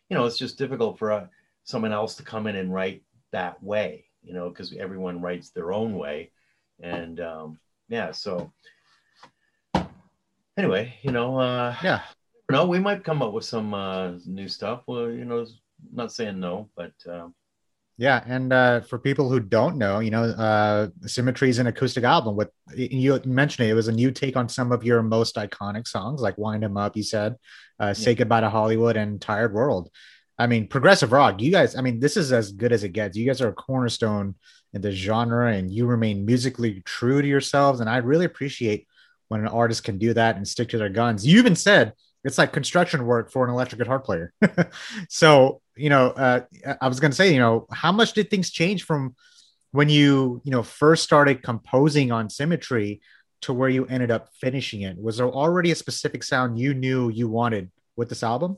you 0.09 0.17
know, 0.17 0.25
it's 0.25 0.37
just 0.37 0.57
difficult 0.57 0.97
for 0.97 1.11
uh, 1.11 1.27
someone 1.63 1.91
else 1.91 2.15
to 2.15 2.23
come 2.23 2.47
in 2.47 2.55
and 2.55 2.73
write 2.73 3.03
that 3.31 3.61
way 3.61 4.07
you 4.27 4.33
know, 4.33 4.49
because 4.49 4.73
everyone 4.73 5.21
writes 5.21 5.49
their 5.49 5.71
own 5.71 5.95
way. 5.95 6.31
And 6.81 7.19
um, 7.21 7.59
yeah, 7.87 8.11
so 8.11 8.51
anyway, 10.57 10.93
you 11.01 11.11
know, 11.11 11.39
uh, 11.39 11.75
yeah, 11.81 12.01
no, 12.51 12.65
we 12.65 12.79
might 12.79 13.05
come 13.05 13.21
up 13.21 13.33
with 13.33 13.45
some 13.45 13.73
uh, 13.73 14.11
new 14.25 14.47
stuff. 14.47 14.83
Well, 14.85 15.09
you 15.09 15.25
know, 15.25 15.45
not 15.93 16.11
saying 16.11 16.39
no, 16.39 16.69
but 16.75 16.91
uh, 17.09 17.29
yeah, 17.97 18.23
and 18.27 18.53
uh, 18.53 18.81
for 18.81 18.99
people 18.99 19.29
who 19.29 19.39
don't 19.39 19.77
know, 19.77 19.99
you 19.99 20.11
know, 20.11 20.23
uh, 20.23 20.89
Symmetry 21.05 21.49
is 21.49 21.59
an 21.59 21.67
acoustic 21.67 22.03
album. 22.03 22.35
With 22.35 22.49
you 22.75 23.19
mentioned 23.25 23.67
it, 23.67 23.71
it 23.71 23.75
was 23.75 23.87
a 23.87 23.91
new 23.91 24.11
take 24.11 24.35
on 24.35 24.47
some 24.49 24.71
of 24.71 24.83
your 24.83 25.01
most 25.01 25.35
iconic 25.35 25.87
songs, 25.87 26.21
like 26.21 26.37
"Wind 26.37 26.63
Him 26.63 26.77
Up." 26.77 26.95
You 26.95 27.03
said, 27.03 27.35
uh, 27.79 27.93
"Say. 27.93 28.13
Goodbye 28.13 28.41
to 28.41 28.49
Hollywood" 28.49 28.97
and 28.97 29.19
"Tired 29.19 29.53
World." 29.53 29.89
I 30.39 30.45
mean, 30.47 30.67
progressive 30.67 31.11
rock, 31.11 31.41
you 31.41 31.51
guys, 31.51 31.75
I 31.75 31.81
mean, 31.81 31.99
this 31.99 32.15
is 32.15 32.31
as 32.31 32.51
good 32.51 32.71
as 32.71 32.83
it 32.83 32.89
gets. 32.89 33.17
You 33.17 33.25
guys 33.25 33.41
are 33.41 33.49
a 33.49 33.53
cornerstone 33.53 34.35
in 34.73 34.81
the 34.81 34.91
genre 34.91 35.51
and 35.51 35.71
you 35.71 35.87
remain 35.87 36.25
musically 36.25 36.81
true 36.81 37.21
to 37.21 37.27
yourselves. 37.27 37.79
And 37.79 37.89
I 37.89 37.97
really 37.97 38.25
appreciate 38.25 38.87
when 39.29 39.41
an 39.41 39.47
artist 39.47 39.83
can 39.83 39.97
do 39.97 40.13
that 40.13 40.35
and 40.35 40.47
stick 40.47 40.69
to 40.69 40.77
their 40.77 40.89
guns. 40.89 41.25
You 41.25 41.39
even 41.39 41.55
said 41.55 41.93
it's 42.23 42.37
like 42.37 42.53
construction 42.53 43.05
work 43.05 43.31
for 43.31 43.45
an 43.45 43.49
electric 43.49 43.79
guitar 43.79 43.99
player. 43.99 44.31
so, 45.09 45.61
you 45.77 45.89
know, 45.89 46.09
uh, 46.09 46.41
I 46.81 46.87
was 46.87 46.99
going 46.99 47.11
to 47.11 47.15
say, 47.15 47.33
you 47.33 47.39
know, 47.39 47.67
how 47.71 47.91
much 47.91 48.13
did 48.13 48.29
things 48.29 48.49
change 48.49 48.83
from 48.83 49.15
when 49.71 49.89
you, 49.89 50.41
you 50.43 50.51
know, 50.51 50.63
first 50.63 51.03
started 51.03 51.43
composing 51.43 52.11
on 52.11 52.29
Symmetry 52.29 53.01
to 53.41 53.53
where 53.53 53.69
you 53.69 53.85
ended 53.85 54.11
up 54.11 54.29
finishing 54.39 54.81
it? 54.81 54.97
Was 54.97 55.17
there 55.17 55.29
already 55.29 55.71
a 55.71 55.75
specific 55.75 56.23
sound 56.23 56.59
you 56.59 56.73
knew 56.73 57.09
you 57.09 57.27
wanted 57.29 57.71
with 57.95 58.09
this 58.09 58.23
album? 58.23 58.57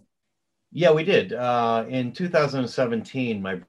Yeah, 0.71 0.91
we 0.91 1.03
did. 1.03 1.33
Uh, 1.33 1.85
in 1.89 2.11
2017, 2.13 3.41
my 3.41 3.61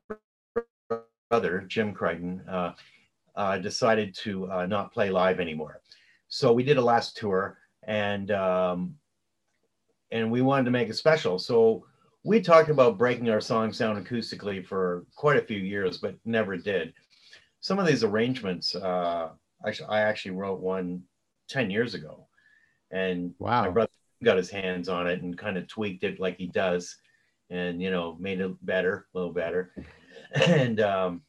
brother, 1.30 1.64
Jim 1.66 1.95
Crichton, 1.95 2.42
uh, 2.49 2.73
uh, 3.37 3.59
decided 3.59 4.14
to 4.16 4.50
uh, 4.50 4.66
not 4.66 4.92
play 4.92 5.11
live 5.11 5.40
anymore. 5.40 5.80
So 6.28 6.52
we 6.52 6.62
did 6.62 6.76
a 6.76 6.83
last 6.83 7.16
tour 7.16 7.59
and 7.85 8.30
um, 8.30 8.95
and 10.10 10.30
we 10.30 10.43
wanted 10.43 10.65
to 10.65 10.71
make 10.71 10.89
it 10.89 10.95
special. 10.95 11.39
So 11.39 11.86
we 12.23 12.41
talked 12.41 12.69
about 12.69 12.99
breaking 12.99 13.30
our 13.30 13.41
songs 13.41 13.78
down 13.78 14.02
acoustically 14.02 14.65
for 14.65 15.06
quite 15.17 15.39
a 15.39 15.47
few 15.47 15.59
years, 15.59 15.99
but 15.99 16.17
never 16.25 16.56
did. 16.56 16.93
Some 17.61 17.78
of 17.78 17.87
these 17.87 18.04
arrangements, 18.04 18.75
uh, 18.75 19.30
actually, 19.67 19.89
I 19.89 20.00
actually 20.00 20.33
wrote 20.33 20.61
one 20.61 21.02
10 21.49 21.71
years 21.71 21.95
ago. 21.95 22.26
And 22.91 23.35
wow. 23.39 23.63
my 23.63 23.71
brother 23.71 23.91
got 24.23 24.37
his 24.37 24.50
hands 24.50 24.89
on 24.89 25.06
it 25.06 25.23
and 25.23 25.39
kind 25.39 25.56
of 25.56 25.67
tweaked 25.67 26.04
it 26.04 26.21
like 26.21 26.37
he 26.37 26.47
does 26.47 26.97
and 27.50 27.83
you 27.83 27.91
know 27.91 28.17
made 28.21 28.41
it 28.41 28.67
better 28.67 29.06
a 29.15 29.19
little 29.19 29.33
better 29.33 29.73
and 30.35 30.80
um 30.80 31.23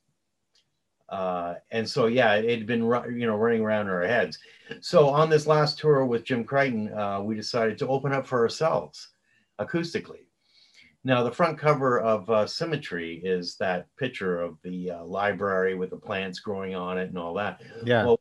uh 1.09 1.55
and 1.71 1.89
so 1.89 2.07
yeah 2.07 2.33
it 2.35 2.49
had 2.49 2.67
been 2.67 2.81
you 2.81 3.25
know 3.27 3.35
running 3.35 3.61
around 3.61 3.87
in 3.87 3.93
our 3.93 4.05
heads 4.05 4.37
so 4.79 5.09
on 5.09 5.29
this 5.29 5.47
last 5.47 5.79
tour 5.79 6.05
with 6.05 6.23
jim 6.23 6.43
crichton 6.43 6.93
uh, 6.93 7.19
we 7.21 7.35
decided 7.35 7.77
to 7.77 7.87
open 7.87 8.13
up 8.13 8.25
for 8.25 8.39
ourselves 8.39 9.09
acoustically 9.59 10.25
now 11.03 11.23
the 11.23 11.31
front 11.31 11.57
cover 11.57 11.99
of 11.99 12.29
uh, 12.29 12.45
symmetry 12.45 13.21
is 13.23 13.55
that 13.57 13.87
picture 13.97 14.39
of 14.39 14.57
the 14.63 14.91
uh, 14.91 15.03
library 15.03 15.75
with 15.75 15.89
the 15.89 15.97
plants 15.97 16.39
growing 16.39 16.75
on 16.75 16.97
it 16.97 17.09
and 17.09 17.17
all 17.17 17.33
that. 17.35 17.61
Yeah. 17.83 18.05
Well, 18.05 18.19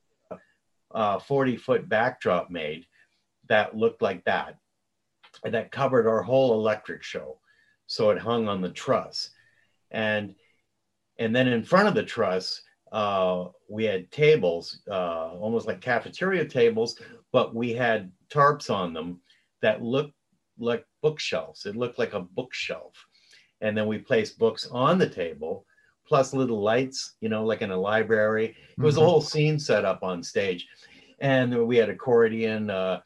uh, 0.93 1.19
40 1.19 1.57
foot 1.57 1.89
backdrop 1.89 2.51
made 2.51 2.87
that 3.49 3.77
looked 3.77 4.03
like 4.03 4.25
that 4.25 4.57
and 5.45 5.55
that 5.55 5.71
covered 5.71 6.07
our 6.07 6.23
whole 6.23 6.55
electric 6.55 7.03
show. 7.03 7.39
So 7.87 8.11
it 8.11 8.19
hung 8.19 8.49
on 8.49 8.61
the 8.61 8.71
truss. 8.71 9.31
And 9.91 10.35
and 11.19 11.37
then 11.37 11.49
in 11.49 11.63
front 11.63 11.89
of 11.89 11.95
the 11.95 12.03
truss 12.03 12.63
uh, 12.93 13.45
we 13.69 13.85
had 13.85 14.11
tables 14.11 14.81
uh, 14.91 15.33
almost 15.35 15.67
like 15.67 15.81
cafeteria 15.81 16.45
tables 16.45 16.99
but 17.33 17.55
we 17.55 17.73
had 17.73 18.11
tarps 18.33 18.71
on 18.71 18.93
them 18.93 19.21
that 19.63 19.83
looked 19.83 20.15
like 20.61 20.85
bookshelves 21.03 21.67
it 21.67 21.77
looked 21.77 21.99
like 21.99 22.13
a 22.13 22.21
bookshelf 22.21 22.95
and 23.61 23.77
then 23.77 23.87
we 23.87 23.99
placed 23.99 24.39
books 24.39 24.67
on 24.71 24.99
the 24.99 25.09
table 25.09 25.65
plus 26.07 26.33
little 26.33 26.61
lights 26.61 27.17
you 27.21 27.29
know 27.29 27.45
like 27.45 27.63
in 27.63 27.71
a 27.71 27.77
library 27.77 28.47
it 28.47 28.83
was 28.83 28.95
mm-hmm. 28.95 29.05
a 29.05 29.07
whole 29.07 29.21
scene 29.21 29.59
set 29.59 29.85
up 29.85 30.03
on 30.03 30.23
stage 30.23 30.67
and 31.21 31.67
we 31.67 31.77
had 31.77 31.89
accordion 31.91 32.71
uh, 32.71 33.01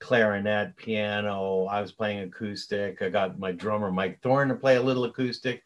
clarinet, 0.00 0.76
piano. 0.76 1.64
I 1.64 1.80
was 1.80 1.92
playing 1.92 2.20
acoustic. 2.20 3.02
I 3.02 3.08
got 3.08 3.38
my 3.38 3.52
drummer 3.52 3.90
Mike 3.90 4.20
Thorne 4.22 4.48
to 4.48 4.54
play 4.54 4.76
a 4.76 4.82
little 4.82 5.04
acoustic, 5.04 5.62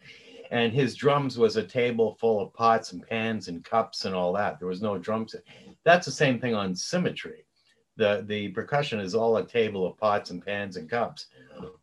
and 0.50 0.72
his 0.72 0.94
drums 0.94 1.38
was 1.38 1.56
a 1.56 1.62
table 1.62 2.16
full 2.20 2.40
of 2.40 2.54
pots 2.54 2.92
and 2.92 3.06
pans 3.06 3.48
and 3.48 3.64
cups 3.64 4.04
and 4.04 4.14
all 4.14 4.32
that. 4.34 4.58
There 4.58 4.68
was 4.68 4.82
no 4.82 4.98
drums. 4.98 5.34
That's 5.84 6.06
the 6.06 6.12
same 6.12 6.40
thing 6.40 6.54
on 6.54 6.74
Symmetry. 6.74 7.44
The 8.00 8.24
the 8.26 8.48
percussion 8.48 8.98
is 8.98 9.14
all 9.14 9.36
a 9.36 9.46
table 9.46 9.86
of 9.86 9.96
pots 9.96 10.30
and 10.30 10.44
pans 10.44 10.76
and 10.76 10.88
cups. 10.88 11.26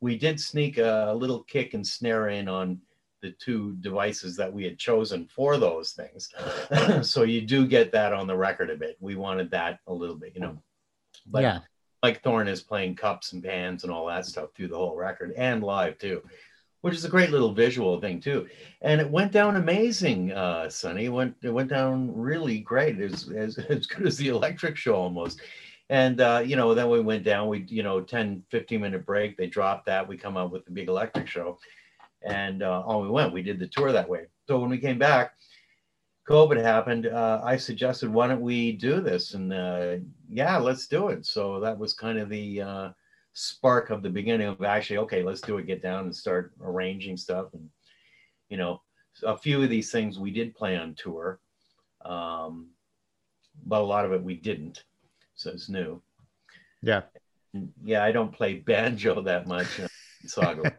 We 0.01 0.17
did 0.17 0.39
sneak 0.39 0.77
a 0.77 1.13
little 1.15 1.43
kick 1.43 1.73
and 1.73 1.85
snare 1.85 2.29
in 2.29 2.47
on 2.47 2.81
the 3.21 3.31
two 3.31 3.73
devices 3.81 4.35
that 4.37 4.51
we 4.51 4.63
had 4.63 4.77
chosen 4.77 5.25
for 5.25 5.57
those 5.57 5.91
things. 5.91 6.29
so 7.07 7.23
you 7.23 7.41
do 7.41 7.65
get 7.65 7.91
that 7.91 8.13
on 8.13 8.27
the 8.27 8.35
record 8.35 8.69
a 8.69 8.75
bit. 8.75 8.97
We 8.99 9.15
wanted 9.15 9.49
that 9.51 9.79
a 9.87 9.93
little 9.93 10.15
bit, 10.15 10.33
you 10.35 10.41
know. 10.41 10.57
But 11.25 11.41
yeah 11.43 11.59
Mike 12.03 12.21
Thorne 12.21 12.47
is 12.47 12.61
playing 12.61 12.95
cups 12.95 13.33
and 13.33 13.43
pans 13.43 13.83
and 13.83 13.91
all 13.91 14.05
that 14.07 14.25
stuff 14.25 14.49
through 14.55 14.67
the 14.67 14.77
whole 14.77 14.95
record 14.95 15.33
and 15.35 15.63
live 15.63 15.97
too, 15.97 16.21
which 16.81 16.93
is 16.93 17.05
a 17.05 17.09
great 17.09 17.31
little 17.31 17.53
visual 17.53 17.99
thing 17.99 18.19
too. 18.19 18.47
And 18.81 19.01
it 19.01 19.09
went 19.09 19.31
down 19.31 19.55
amazing, 19.55 20.31
uh, 20.31 20.69
Sonny. 20.69 21.05
It 21.05 21.09
went 21.09 21.35
it 21.41 21.49
went 21.49 21.69
down 21.69 22.15
really 22.15 22.59
great, 22.59 22.99
as 22.99 23.29
as, 23.29 23.57
as 23.69 23.87
good 23.87 24.07
as 24.07 24.17
the 24.17 24.29
electric 24.29 24.77
show 24.77 24.95
almost. 24.95 25.41
And 25.89 26.19
uh, 26.19 26.43
you 26.45 26.55
know, 26.55 26.73
then 26.73 26.89
we 26.89 26.99
went 26.99 27.23
down, 27.23 27.47
we 27.47 27.65
you 27.67 27.83
know, 27.83 28.01
10, 28.01 28.43
15 28.49 28.81
minute 28.81 29.05
break, 29.05 29.37
they 29.37 29.47
dropped 29.47 29.85
that, 29.85 30.07
we 30.07 30.17
come 30.17 30.37
up 30.37 30.51
with 30.51 30.65
the 30.65 30.71
big 30.71 30.89
electric 30.89 31.27
show. 31.27 31.57
And 32.23 32.63
uh, 32.63 32.83
on 32.85 33.03
we 33.03 33.09
went. 33.09 33.33
We 33.33 33.43
did 33.43 33.59
the 33.59 33.67
tour 33.67 33.91
that 33.91 34.09
way. 34.09 34.25
So 34.47 34.59
when 34.59 34.69
we 34.69 34.79
came 34.79 34.97
back, 34.97 35.33
COVID 36.27 36.61
happened, 36.61 37.07
uh, 37.07 37.41
I 37.43 37.55
suggested, 37.55 38.09
why 38.09 38.27
don't 38.27 38.41
we 38.41 38.73
do 38.73 38.99
this? 38.99 39.33
And 39.33 39.53
uh, 39.53 39.97
yeah, 40.29 40.57
let's 40.57 40.87
do 40.87 41.07
it. 41.07 41.25
So 41.25 41.59
that 41.61 41.77
was 41.77 41.93
kind 41.93 42.17
of 42.17 42.27
the 42.27 42.61
uh, 42.61 42.89
spark 43.31 43.91
of 43.91 44.03
the 44.03 44.09
beginning 44.09 44.47
of 44.47 44.61
actually, 44.61 44.97
okay, 44.97 45.23
let's 45.23 45.39
do 45.39 45.57
it, 45.57 45.67
get 45.67 45.81
down 45.81 46.05
and 46.05 46.15
start 46.15 46.51
arranging 46.61 47.15
stuff. 47.15 47.53
And, 47.53 47.69
you 48.49 48.57
know, 48.57 48.81
a 49.23 49.37
few 49.37 49.63
of 49.63 49.69
these 49.69 49.89
things 49.89 50.19
we 50.19 50.31
did 50.31 50.53
play 50.53 50.75
on 50.75 50.95
tour, 50.95 51.39
um, 52.03 52.71
but 53.65 53.81
a 53.81 53.85
lot 53.85 54.03
of 54.03 54.11
it 54.11 54.21
we 54.21 54.35
didn't. 54.35 54.83
So 55.37 55.51
it's 55.51 55.69
new. 55.69 56.01
Yeah. 56.81 57.03
yeah, 57.83 58.03
I 58.03 58.11
don't 58.11 58.31
play 58.31 58.55
banjo 58.55 59.21
that 59.21 59.47
much. 59.47 59.67
Saga, 60.25 60.75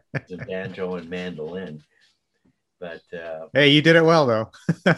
banjo 0.47 0.95
and 0.95 1.09
mandolin. 1.09 1.81
But 2.79 3.01
uh, 3.13 3.47
hey, 3.53 3.69
you 3.69 3.81
did 3.81 3.95
it 3.95 4.03
well 4.03 4.25
though. 4.25 4.51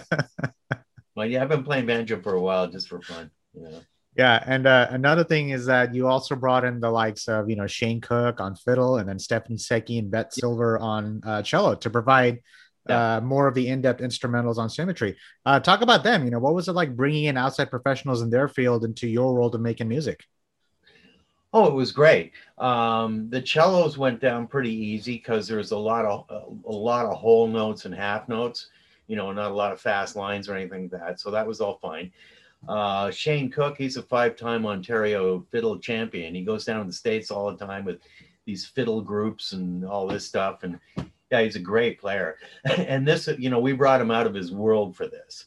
well, 1.16 1.26
yeah, 1.26 1.42
I've 1.42 1.50
been 1.50 1.64
playing 1.64 1.86
banjo 1.86 2.22
for 2.22 2.34
a 2.34 2.42
while 2.42 2.68
just 2.68 2.90
for 2.90 3.02
fun. 3.02 3.32
You 3.54 3.64
know. 3.64 3.82
Yeah, 4.18 4.44
and 4.46 4.68
uh, 4.68 4.88
another 4.90 5.24
thing 5.24 5.52
is 5.52 5.68
that 5.68 5.96
you 5.96 6.08
also 6.08 6.36
brought 6.36 6.66
in 6.66 6.80
the 6.80 6.92
likes 6.92 7.28
of 7.28 7.50
you 7.50 7.56
know 7.56 7.68
Shane 7.68 8.02
Cook 8.02 8.42
on 8.42 8.56
fiddle, 8.56 8.98
and 8.98 9.08
then 9.08 9.20
Stephanie 9.20 9.58
Secchi 9.58 10.00
and 10.00 10.12
Bette 10.12 10.30
Silver 10.32 10.78
on 10.80 11.22
uh, 11.24 11.42
cello 11.44 11.76
to 11.76 11.90
provide 11.90 12.40
yeah. 12.88 13.18
uh, 13.18 13.22
more 13.22 13.48
of 13.48 13.54
the 13.54 13.68
in-depth 13.68 14.02
instrumentals 14.02 14.58
on 14.58 14.70
Symmetry. 14.70 15.16
Uh, 15.46 15.60
talk 15.60 15.82
about 15.82 16.04
them. 16.04 16.24
You 16.26 16.32
know, 16.32 16.40
what 16.40 16.54
was 16.54 16.68
it 16.68 16.74
like 16.74 16.96
bringing 16.96 17.26
in 17.26 17.38
outside 17.38 17.70
professionals 17.70 18.22
in 18.22 18.30
their 18.30 18.48
field 18.48 18.84
into 18.84 19.08
your 19.08 19.34
world 19.34 19.56
of 19.56 19.62
making 19.62 19.88
music? 19.88 20.24
Oh, 21.54 21.68
it 21.68 21.74
was 21.74 21.92
great. 21.92 22.32
Um, 22.58 23.30
the 23.30 23.46
cellos 23.46 23.98
went 23.98 24.22
down 24.22 24.48
pretty 24.48 24.74
easy 24.74 25.18
because 25.18 25.48
there 25.48 25.58
was 25.58 25.72
a 25.72 25.78
lot 25.78 26.06
of 26.06 26.26
a, 26.66 26.72
lot 26.72 27.06
of 27.06 27.18
whole 27.18 27.48
notes 27.48 27.84
and 27.86 27.94
half 27.94 28.30
notes. 28.30 28.68
You 29.08 29.18
know, 29.18 29.34
not 29.34 29.52
a 29.52 29.54
lot 29.54 29.74
of 29.74 29.82
fast 29.82 30.16
lines 30.16 30.48
or 30.48 30.56
anything 30.56 30.84
like 30.84 31.02
that. 31.02 31.20
So 31.20 31.30
that 31.32 31.46
was 31.46 31.60
all 31.60 31.78
fine. 31.82 32.12
Uh, 32.70 33.12
Shane 33.12 33.50
Cook, 33.50 33.76
he's 33.78 33.98
a 33.98 34.04
five-time 34.04 34.66
Ontario 34.66 35.46
fiddle 35.52 35.78
champion. 35.80 36.36
He 36.36 36.44
goes 36.44 36.64
down 36.64 36.80
to 36.80 36.86
the 36.88 36.94
states 36.94 37.32
all 37.32 37.52
the 37.52 37.66
time 37.66 37.84
with 37.84 38.00
these 38.46 38.66
fiddle 38.66 39.02
groups 39.02 39.52
and 39.52 39.84
all 39.84 40.08
this 40.08 40.26
stuff. 40.26 40.64
And 40.64 40.80
yeah, 41.32 41.42
he's 41.42 41.56
a 41.56 41.60
great 41.60 42.00
player. 42.00 42.38
and 42.66 43.08
this, 43.08 43.30
you 43.38 43.50
know, 43.50 43.60
we 43.60 43.74
brought 43.74 44.02
him 44.02 44.12
out 44.12 44.28
of 44.28 44.34
his 44.34 44.52
world 44.52 44.96
for 44.96 45.08
this. 45.08 45.46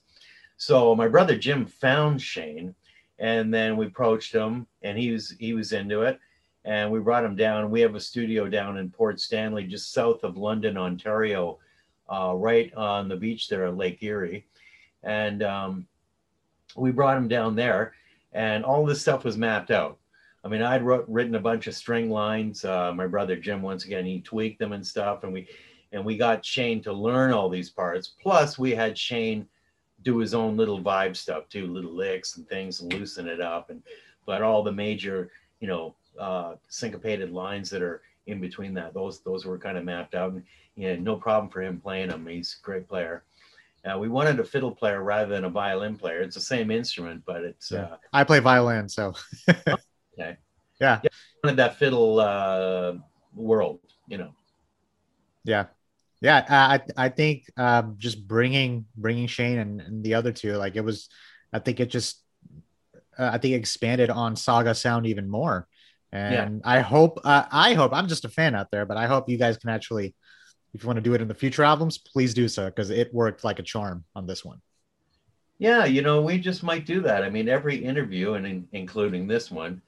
So 0.57 0.95
my 0.95 1.09
brother 1.09 1.37
Jim 1.37 1.67
found 1.67 2.23
Shane 2.23 2.75
and 3.19 3.53
then 3.53 3.77
we 3.77 3.87
approached 3.87 4.33
him 4.33 4.67
and 4.83 4.99
he 4.99 5.11
was 5.11 5.35
he 5.39 5.55
was 5.55 5.73
into 5.73 6.03
it. 6.03 6.19
And 6.65 6.91
we 6.91 6.99
brought 6.99 7.25
him 7.25 7.37
down. 7.37 7.71
We 7.71 7.83
have 7.83 7.95
a 7.95 8.01
studio 8.01 8.49
down 8.49 8.79
in 8.79 8.91
port 8.91 9.21
stanley 9.21 9.65
just 9.65 9.93
south 9.93 10.25
of 10.25 10.37
london 10.37 10.77
ontario 10.77 11.59
uh, 12.11 12.33
right 12.35 12.73
on 12.75 13.09
the 13.09 13.17
beach 13.17 13.49
there 13.49 13.67
at 13.67 13.77
lake 13.77 14.03
erie. 14.03 14.47
And 15.03 15.43
um, 15.43 15.87
we 16.77 16.91
brought 16.91 17.19
him 17.19 17.29
down 17.29 17.55
there 17.55 17.93
and 18.33 18.65
all 18.65 18.87
this 18.87 19.01
stuff 19.01 19.25
was 19.25 19.37
mapped 19.37 19.71
out. 19.71 19.99
I 20.45 20.49
mean 20.49 20.63
i'd 20.63 20.83
wrote, 20.83 21.05
written 21.09 21.35
a 21.35 21.41
bunch 21.41 21.67
of 21.67 21.75
string 21.75 22.11
lines. 22.11 22.65
Uh, 22.65 22.93
my 22.95 23.07
brother 23.07 23.37
jim 23.37 23.61
once 23.61 23.85
again 23.85 24.07
he 24.07 24.21
tweaked 24.21 24.59
them 24.59 24.73
and 24.73 24.87
stuff 24.87 25.25
and 25.25 25.33
we 25.33 25.47
and 25.95 26.05
we 26.05 26.17
got 26.17 26.45
shane 26.45 26.83
to 26.83 26.93
learn 26.93 27.33
all 27.33 27.49
these 27.49 27.71
parts 27.71 28.13
plus 28.21 28.59
we 28.59 28.73
had 28.73 28.99
shane 28.99 29.47
do 30.05 30.19
his 30.19 30.35
own 30.35 30.57
little 30.57 30.81
vibe 30.81 31.17
stuff 31.17 31.49
too, 31.49 31.67
little 31.67 31.93
licks 31.93 32.37
and 32.37 32.47
things, 32.49 32.81
and 32.81 32.93
loosen 32.93 33.27
it 33.27 33.41
up. 33.41 33.71
And 33.71 33.83
but 34.27 34.43
all 34.43 34.63
the 34.63 34.73
major, 34.73 35.31
you 35.61 35.67
know, 35.67 35.95
uh, 36.19 36.55
syncopated 36.69 37.33
lines 37.33 37.69
that 37.71 37.83
are 37.83 38.03
in 38.27 38.41
between 38.41 38.75
that, 38.75 38.95
those 38.95 39.21
those 39.21 39.45
were 39.45 39.59
kind 39.59 39.77
of 39.77 39.85
mapped 39.85 40.15
out. 40.15 40.33
And 40.33 40.45
you 40.77 40.89
know, 40.89 40.97
no 40.97 41.17
problem 41.17 41.51
for 41.51 41.63
him 41.63 41.81
playing 41.81 42.11
them. 42.11 42.27
He's 42.27 42.59
a 42.63 42.65
great 42.65 42.87
player. 42.87 43.25
Uh, 43.85 43.99
we 43.99 44.09
wanted 44.09 44.41
a 44.41 44.45
fiddle 44.45 44.71
player 44.71 45.03
rather 45.03 45.35
than 45.35 45.45
a 45.45 45.51
violin 45.51 45.97
player. 45.97 46.21
It's 46.21 46.37
the 46.37 46.41
same 46.41 46.71
instrument, 46.71 47.23
but 47.27 47.43
it's. 47.43 47.71
Yeah. 47.71 47.81
Uh, 47.81 47.97
I 48.13 48.25
play 48.25 48.39
violin, 48.39 48.89
so. 48.89 49.15
okay. 49.49 50.37
Yeah. 50.81 51.01
yeah. 51.05 51.11
Wanted 51.45 51.57
that 51.59 51.77
fiddle 51.77 52.19
uh, 52.19 52.95
world, 53.33 53.79
you 54.09 54.19
know. 54.19 54.33
Yeah, 55.45 55.67
yeah, 56.25 56.43
I 56.49 56.81
I 56.97 57.09
think 57.11 57.45
um, 57.59 57.97
just 57.99 58.27
bringing 58.27 58.87
bringing 58.97 59.27
Shane 59.27 59.59
and, 59.59 59.81
and 59.83 60.03
the 60.03 60.15
other 60.15 60.33
two, 60.33 60.55
like 60.55 60.75
it 60.75 60.81
was, 60.81 61.11
I 61.53 61.59
think 61.59 61.81
it 61.81 61.91
just, 61.91 62.23
uh, 63.19 63.29
I 63.35 63.37
think 63.37 63.57
expanded 63.57 64.09
on 64.09 64.35
Saga 64.35 64.75
sound 64.75 65.05
even 65.05 65.29
more, 65.29 65.69
and 66.13 66.63
yeah. 66.65 66.71
I 66.71 66.81
hope 66.81 67.21
uh, 67.25 67.45
I 67.53 67.75
hope 67.75 67.93
I'm 67.93 68.09
just 68.09 68.25
a 68.25 68.31
fan 68.31 68.55
out 68.55 68.71
there, 68.71 68.87
but 68.87 68.97
I 68.97 69.07
hope 69.07 69.29
you 69.29 69.37
guys 69.37 69.59
can 69.59 69.69
actually, 69.69 70.15
if 70.73 70.83
you 70.83 70.87
want 70.87 70.97
to 70.97 71.03
do 71.03 71.13
it 71.13 71.21
in 71.21 71.29
the 71.29 71.35
future 71.35 71.63
albums, 71.63 71.99
please 71.99 72.33
do 72.33 72.49
so 72.49 72.65
because 72.71 72.89
it 72.89 73.13
worked 73.13 73.45
like 73.45 73.59
a 73.59 73.63
charm 73.63 74.05
on 74.17 74.27
this 74.27 74.43
one. 74.43 74.63
Yeah, 75.59 75.85
you 75.85 76.01
know, 76.01 76.23
we 76.23 76.39
just 76.39 76.63
might 76.63 76.87
do 76.87 77.03
that. 77.03 77.23
I 77.23 77.29
mean, 77.29 77.51
every 77.51 77.77
interview, 77.77 78.33
and 78.33 78.47
in, 78.47 78.67
including 78.73 79.27
this 79.27 79.51
one, 79.51 79.83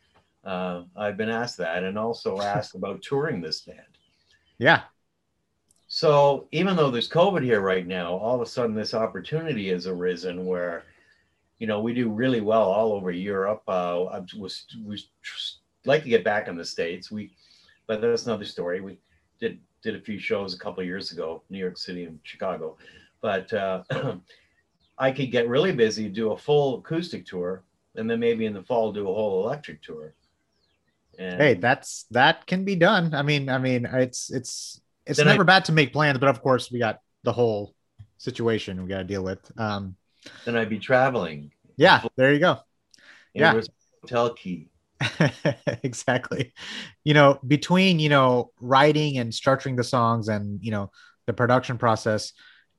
uh, 0.44 0.82
I've 0.94 1.16
been 1.16 1.30
asked 1.30 1.56
that, 1.56 1.82
and 1.82 1.96
also 1.98 2.42
asked 2.42 2.74
about 2.80 3.00
touring 3.00 3.40
this 3.40 3.62
band. 3.62 3.80
Yeah, 4.58 4.82
so 5.88 6.48
even 6.52 6.76
though 6.76 6.90
there's 6.90 7.08
COVID 7.08 7.42
here 7.42 7.60
right 7.60 7.86
now, 7.86 8.14
all 8.14 8.34
of 8.34 8.40
a 8.40 8.46
sudden 8.46 8.74
this 8.74 8.94
opportunity 8.94 9.68
has 9.70 9.86
arisen 9.86 10.44
where, 10.44 10.84
you 11.58 11.66
know, 11.66 11.80
we 11.80 11.94
do 11.94 12.10
really 12.10 12.40
well 12.40 12.64
all 12.64 12.92
over 12.92 13.10
Europe. 13.10 13.62
Uh, 13.68 14.04
I 14.04 14.22
was 14.36 14.66
we 14.84 15.02
like 15.84 16.02
to 16.02 16.08
get 16.08 16.24
back 16.24 16.48
in 16.48 16.56
the 16.56 16.64
states. 16.64 17.10
We, 17.10 17.32
but 17.86 18.00
that's 18.00 18.26
another 18.26 18.44
story. 18.44 18.80
We 18.80 18.98
did 19.38 19.60
did 19.82 19.94
a 19.94 20.00
few 20.00 20.18
shows 20.18 20.54
a 20.54 20.58
couple 20.58 20.82
years 20.82 21.12
ago, 21.12 21.42
New 21.50 21.58
York 21.58 21.78
City 21.78 22.04
and 22.04 22.18
Chicago, 22.24 22.76
but 23.20 23.52
uh, 23.52 23.84
I 24.98 25.12
could 25.12 25.30
get 25.30 25.48
really 25.48 25.72
busy, 25.72 26.08
do 26.08 26.32
a 26.32 26.36
full 26.36 26.78
acoustic 26.78 27.24
tour, 27.24 27.62
and 27.94 28.10
then 28.10 28.18
maybe 28.18 28.46
in 28.46 28.54
the 28.54 28.62
fall 28.64 28.92
do 28.92 29.08
a 29.08 29.14
whole 29.14 29.44
electric 29.44 29.82
tour. 29.82 30.14
And 31.18 31.40
hey, 31.40 31.54
that's 31.54 32.06
that 32.10 32.46
can 32.46 32.64
be 32.64 32.74
done. 32.74 33.14
I 33.14 33.22
mean, 33.22 33.48
I 33.48 33.58
mean, 33.58 33.86
it's 33.86 34.30
it's 34.30 34.80
it's 35.06 35.18
never 35.18 35.42
I, 35.42 35.46
bad 35.46 35.64
to 35.66 35.72
make 35.72 35.92
plans, 35.92 36.18
but 36.18 36.28
of 36.28 36.42
course 36.42 36.70
we 36.70 36.78
got 36.78 37.00
the 37.22 37.32
whole 37.32 37.74
situation 38.18 38.82
we 38.82 38.88
got 38.88 38.98
to 38.98 39.04
deal 39.04 39.22
with. 39.22 39.40
Um, 39.58 39.96
then 40.44 40.56
I'd 40.56 40.68
be 40.68 40.78
traveling. 40.78 41.52
Yeah, 41.76 42.02
there 42.16 42.32
you 42.32 42.40
go. 42.40 42.58
Yeah, 43.34 43.60
hotel 44.02 44.34
key. 44.34 44.70
exactly. 45.82 46.54
You 47.04 47.14
know, 47.14 47.38
between 47.46 47.98
you 47.98 48.08
know 48.08 48.50
writing 48.60 49.18
and 49.18 49.32
structuring 49.32 49.76
the 49.76 49.84
songs 49.84 50.28
and 50.28 50.62
you 50.62 50.70
know 50.70 50.90
the 51.26 51.32
production 51.32 51.78
process, 51.78 52.32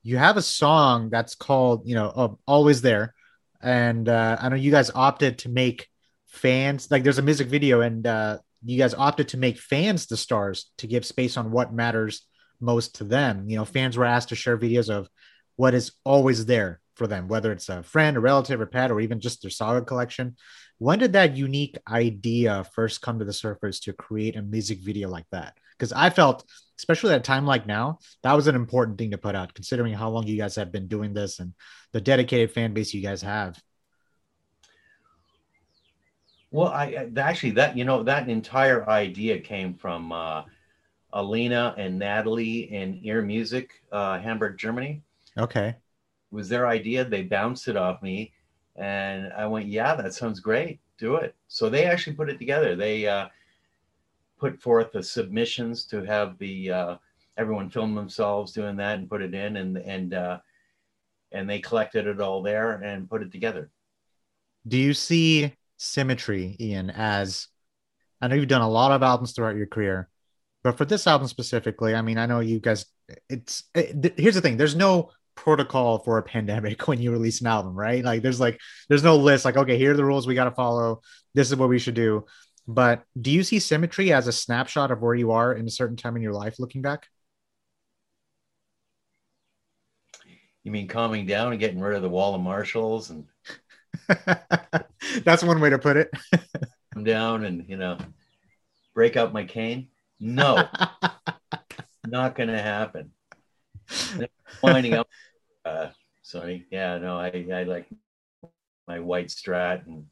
you 0.04 0.18
have 0.18 0.38
a 0.38 0.42
song 0.42 1.10
that's 1.10 1.36
called 1.36 1.88
you 1.88 1.96
know 1.96 2.08
uh, 2.08 2.30
"Always 2.48 2.82
There," 2.82 3.14
and 3.62 4.10
uh, 4.10 4.38
I 4.40 4.50
know 4.50 4.56
you 4.56 4.72
guys 4.72 4.92
opted 4.94 5.40
to 5.40 5.50
make 5.50 5.88
fans 6.26 6.92
like 6.92 7.04
there's 7.04 7.20
a 7.20 7.24
music 7.24 7.48
video 7.48 7.82
and 7.82 8.06
uh, 8.06 8.40
you 8.70 8.78
guys 8.78 8.94
opted 8.94 9.30
to 9.30 9.38
make 9.38 9.58
fans 9.58 10.08
the 10.08 10.18
stars 10.18 10.72
to 10.78 10.88
give 10.88 11.06
space 11.06 11.38
on 11.38 11.52
what 11.52 11.74
matters 11.74 12.28
most 12.60 12.96
to 12.96 13.04
them. 13.04 13.50
You 13.50 13.58
know, 13.58 13.66
fans 13.66 13.98
were 13.98 14.06
asked 14.06 14.30
to 14.30 14.36
share 14.36 14.58
videos 14.58 14.90
of 14.90 15.10
what 15.56 15.74
is 15.74 15.92
always 16.04 16.46
there 16.46 16.80
for 16.96 17.08
them, 17.08 17.28
whether 17.28 17.52
it's 17.52 17.70
a 17.70 17.84
friend, 17.84 18.18
a 18.18 18.20
relative, 18.20 18.60
or 18.60 18.66
pet, 18.66 18.92
or 18.92 19.00
even 19.00 19.20
just 19.20 19.42
their 19.42 19.52
saga 19.52 19.86
collection. 19.86 20.36
When 20.80 21.00
did 21.00 21.14
that 21.14 21.38
unique 21.38 21.78
idea 21.88 22.66
first 22.74 23.02
come 23.02 23.20
to 23.20 23.26
the 23.26 23.34
surface 23.34 23.80
to 23.82 23.94
create 23.94 24.36
a 24.36 24.42
music 24.42 24.80
video 24.80 25.10
like 25.10 25.26
that? 25.32 25.58
Because 25.78 25.94
I 25.94 26.10
felt, 26.10 26.44
especially 26.78 27.14
at 27.14 27.20
a 27.20 27.24
time 27.24 27.46
like 27.46 27.68
now, 27.68 28.00
that 28.24 28.34
was 28.34 28.48
an 28.48 28.56
important 28.56 28.98
thing 28.98 29.12
to 29.12 29.18
put 29.18 29.36
out, 29.36 29.54
considering 29.54 29.94
how 29.94 30.10
long 30.10 30.28
you 30.28 30.38
guys 30.38 30.56
have 30.56 30.72
been 30.72 30.88
doing 30.88 31.14
this 31.14 31.40
and 31.40 31.54
the 31.94 32.02
dedicated 32.02 32.52
fan 32.52 32.74
base 32.74 32.94
you 32.94 33.02
guys 33.02 33.22
have. 33.22 33.60
Well, 36.52 36.70
I, 36.70 37.10
actually 37.18 37.52
that 37.52 37.78
you 37.78 37.84
know 37.84 38.04
that 38.04 38.30
entire 38.30 38.90
idea 38.90 39.40
came 39.40 39.74
from 39.74 40.12
uh, 40.12 40.44
Alina 41.12 41.76
and 41.78 42.00
Natalie 42.00 42.72
in 42.74 43.00
Ear 43.04 43.22
Music, 43.22 43.84
uh, 43.92 44.20
Hamburg, 44.20 44.58
Germany. 44.58 45.04
Okay, 45.38 45.70
it 45.70 45.76
was 46.32 46.48
their 46.48 46.68
idea. 46.68 47.04
They 47.04 47.24
bounced 47.24 47.68
it 47.68 47.76
off 47.76 48.02
me, 48.02 48.34
and 48.78 49.34
I 49.34 49.46
went, 49.46 49.68
"Yeah, 49.68 49.96
that 49.96 50.14
sounds 50.14 50.40
great. 50.40 50.80
Do 50.98 51.16
it." 51.16 51.36
So 51.50 51.70
they 51.70 51.84
actually 51.86 52.16
put 52.16 52.30
it 52.30 52.40
together. 52.40 52.76
They 52.76 53.08
uh, 53.08 53.28
put 54.40 54.62
forth 54.62 54.94
the 54.94 55.04
submissions 55.04 55.84
to 55.86 56.04
have 56.04 56.38
the 56.38 56.72
uh, 56.72 56.96
everyone 57.38 57.70
film 57.70 57.94
themselves 57.94 58.54
doing 58.54 58.78
that 58.78 59.00
and 59.00 59.10
put 59.10 59.22
it 59.22 59.34
in, 59.34 59.58
and 59.58 59.78
and 59.80 60.14
uh, 60.14 60.40
and 61.34 61.50
they 61.50 61.60
collected 61.60 62.08
it 62.08 62.22
all 62.22 62.42
there 62.42 62.74
and 62.82 63.10
put 63.10 63.22
it 63.22 63.34
together. 63.34 63.70
Do 64.66 64.78
you 64.78 64.94
see 64.94 65.54
symmetry, 65.78 66.56
Ian, 66.60 66.90
as 66.90 67.48
I 68.22 68.28
know 68.28 68.36
you've 68.36 68.48
done 68.48 68.62
a 68.62 68.70
lot 68.70 68.92
of 68.92 69.04
albums 69.04 69.32
throughout 69.32 69.56
your 69.56 69.68
career, 69.68 70.10
but 70.64 70.78
for 70.78 70.86
this 70.86 71.08
album 71.08 71.28
specifically, 71.28 71.96
I 71.96 72.02
mean, 72.02 72.18
I 72.18 72.26
know 72.26 72.40
you 72.40 72.60
guys, 72.60 72.86
it's 73.30 73.64
it, 73.74 74.16
here's 74.18 74.36
the 74.36 74.42
thing 74.42 74.58
there's 74.58 74.76
no 74.76 75.12
protocol 75.36 76.00
for 76.00 76.18
a 76.18 76.24
pandemic 76.24 76.88
when 76.88 77.00
you 77.00 77.12
release 77.12 77.42
an 77.42 77.48
album, 77.48 77.76
right? 77.76 78.04
Like, 78.04 78.22
there's 78.22 78.40
like, 78.40 78.60
there's 78.90 79.04
no 79.04 79.16
list, 79.16 79.46
like, 79.46 79.58
okay, 79.58 79.78
here 79.78 79.94
are 79.94 79.98
the 79.98 80.04
rules 80.04 80.28
we 80.28 80.36
got 80.36 80.46
to 80.46 80.52
follow. 80.52 81.02
This 81.34 81.50
is 81.50 81.56
what 81.56 81.70
we 81.70 81.80
should 81.80 81.96
do. 81.96 82.26
But 82.68 83.04
do 83.20 83.32
you 83.32 83.44
see 83.44 83.60
symmetry 83.60 84.12
as 84.12 84.28
a 84.28 84.34
snapshot 84.34 84.92
of 84.92 85.02
where 85.02 85.16
you 85.16 85.32
are 85.32 85.54
in 85.54 85.66
a 85.68 85.72
certain 85.72 85.96
time 85.96 86.18
in 86.18 86.22
your 86.22 86.34
life 86.34 86.60
looking 86.60 86.82
back? 86.82 87.08
You 90.64 90.72
mean 90.72 90.90
calming 90.90 91.26
down 91.26 91.54
and 91.54 91.62
getting 91.62 91.80
rid 91.80 91.96
of 91.96 92.02
the 92.02 92.10
wall 92.10 92.36
of 92.36 92.42
Marshalls 92.42 93.10
and 93.10 93.26
That's 95.24 95.44
one 95.44 95.60
way 95.60 95.70
to 95.70 95.80
put 95.80 95.98
it. 95.98 96.12
Come 96.94 97.04
down 97.04 97.46
and 97.46 97.66
you 97.68 97.78
know 97.78 97.98
break 98.94 99.18
out 99.18 99.34
my 99.34 99.44
cane. 99.44 99.90
No, 100.20 100.68
not 102.08 102.36
going 102.36 102.50
to 102.50 102.62
happen. 102.62 103.12
Winding 104.64 104.96
up, 104.96 105.08
uh, 105.66 105.88
Sonny. 106.22 106.66
Yeah, 106.72 106.98
no, 106.98 107.18
I 107.18 107.46
I 107.54 107.64
like 107.64 107.88
my 108.88 109.00
white 109.00 109.28
strat 109.28 109.86
and 109.86 110.06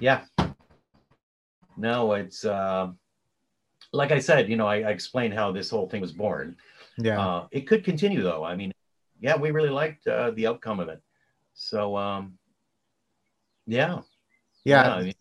yeah. 0.00 0.24
No, 1.76 2.12
it's 2.12 2.44
uh, 2.44 2.90
like 3.92 4.12
I 4.12 4.18
said. 4.18 4.48
You 4.48 4.56
know, 4.56 4.66
I, 4.66 4.76
I 4.76 4.90
explained 4.90 5.34
how 5.34 5.50
this 5.50 5.70
whole 5.70 5.88
thing 5.88 6.00
was 6.00 6.12
born. 6.12 6.56
Yeah. 6.98 7.20
Uh, 7.20 7.46
it 7.50 7.62
could 7.62 7.84
continue 7.84 8.22
though. 8.22 8.44
I 8.44 8.54
mean, 8.54 8.72
yeah, 9.20 9.36
we 9.36 9.50
really 9.50 9.70
liked 9.70 10.06
uh, 10.06 10.30
the 10.32 10.46
outcome 10.46 10.80
of 10.80 10.88
it. 10.88 11.02
So 11.54 11.96
um, 11.96 12.38
yeah. 13.66 14.00
Yeah. 14.64 15.00
Yeah. 15.00 15.12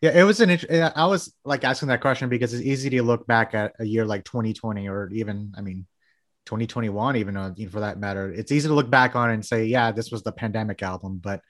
yeah 0.00 0.20
it 0.20 0.24
was 0.24 0.40
an. 0.40 0.58
I 0.94 1.06
was 1.06 1.34
like 1.44 1.64
asking 1.64 1.88
that 1.88 2.00
question 2.00 2.28
because 2.28 2.52
it's 2.54 2.64
easy 2.64 2.90
to 2.90 3.02
look 3.02 3.26
back 3.26 3.54
at 3.54 3.74
a 3.78 3.84
year 3.84 4.04
like 4.04 4.24
2020 4.24 4.88
or 4.88 5.10
even, 5.12 5.52
I 5.56 5.60
mean, 5.60 5.86
2021, 6.46 7.16
even 7.16 7.36
uh, 7.36 7.54
for 7.70 7.80
that 7.80 7.98
matter. 7.98 8.30
It's 8.30 8.52
easy 8.52 8.68
to 8.68 8.74
look 8.74 8.90
back 8.90 9.16
on 9.16 9.30
and 9.30 9.44
say, 9.44 9.64
yeah, 9.64 9.92
this 9.92 10.10
was 10.10 10.22
the 10.22 10.32
pandemic 10.32 10.82
album, 10.82 11.18
but 11.22 11.40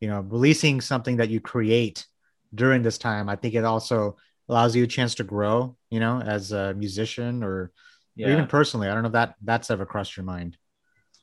you 0.00 0.08
know, 0.08 0.20
releasing 0.20 0.80
something 0.80 1.18
that 1.18 1.28
you 1.28 1.40
create 1.40 2.06
during 2.54 2.82
this 2.82 2.98
time, 2.98 3.28
I 3.28 3.36
think 3.36 3.54
it 3.54 3.64
also 3.64 4.16
allows 4.48 4.74
you 4.74 4.84
a 4.84 4.88
chance 4.88 5.14
to 5.16 5.24
grow, 5.24 5.76
you 5.90 6.00
know, 6.00 6.20
as 6.20 6.52
a 6.52 6.74
musician 6.74 7.44
or, 7.44 7.70
yeah. 8.16 8.28
or 8.28 8.32
even 8.32 8.46
personally. 8.46 8.88
I 8.88 8.94
don't 8.94 9.02
know 9.02 9.08
if 9.08 9.12
that 9.12 9.34
that's 9.42 9.70
ever 9.70 9.86
crossed 9.86 10.16
your 10.16 10.24
mind. 10.24 10.56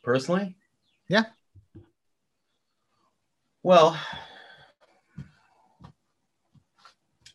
Personally? 0.04 0.56
Yeah. 1.10 1.24
Well, 3.64 4.00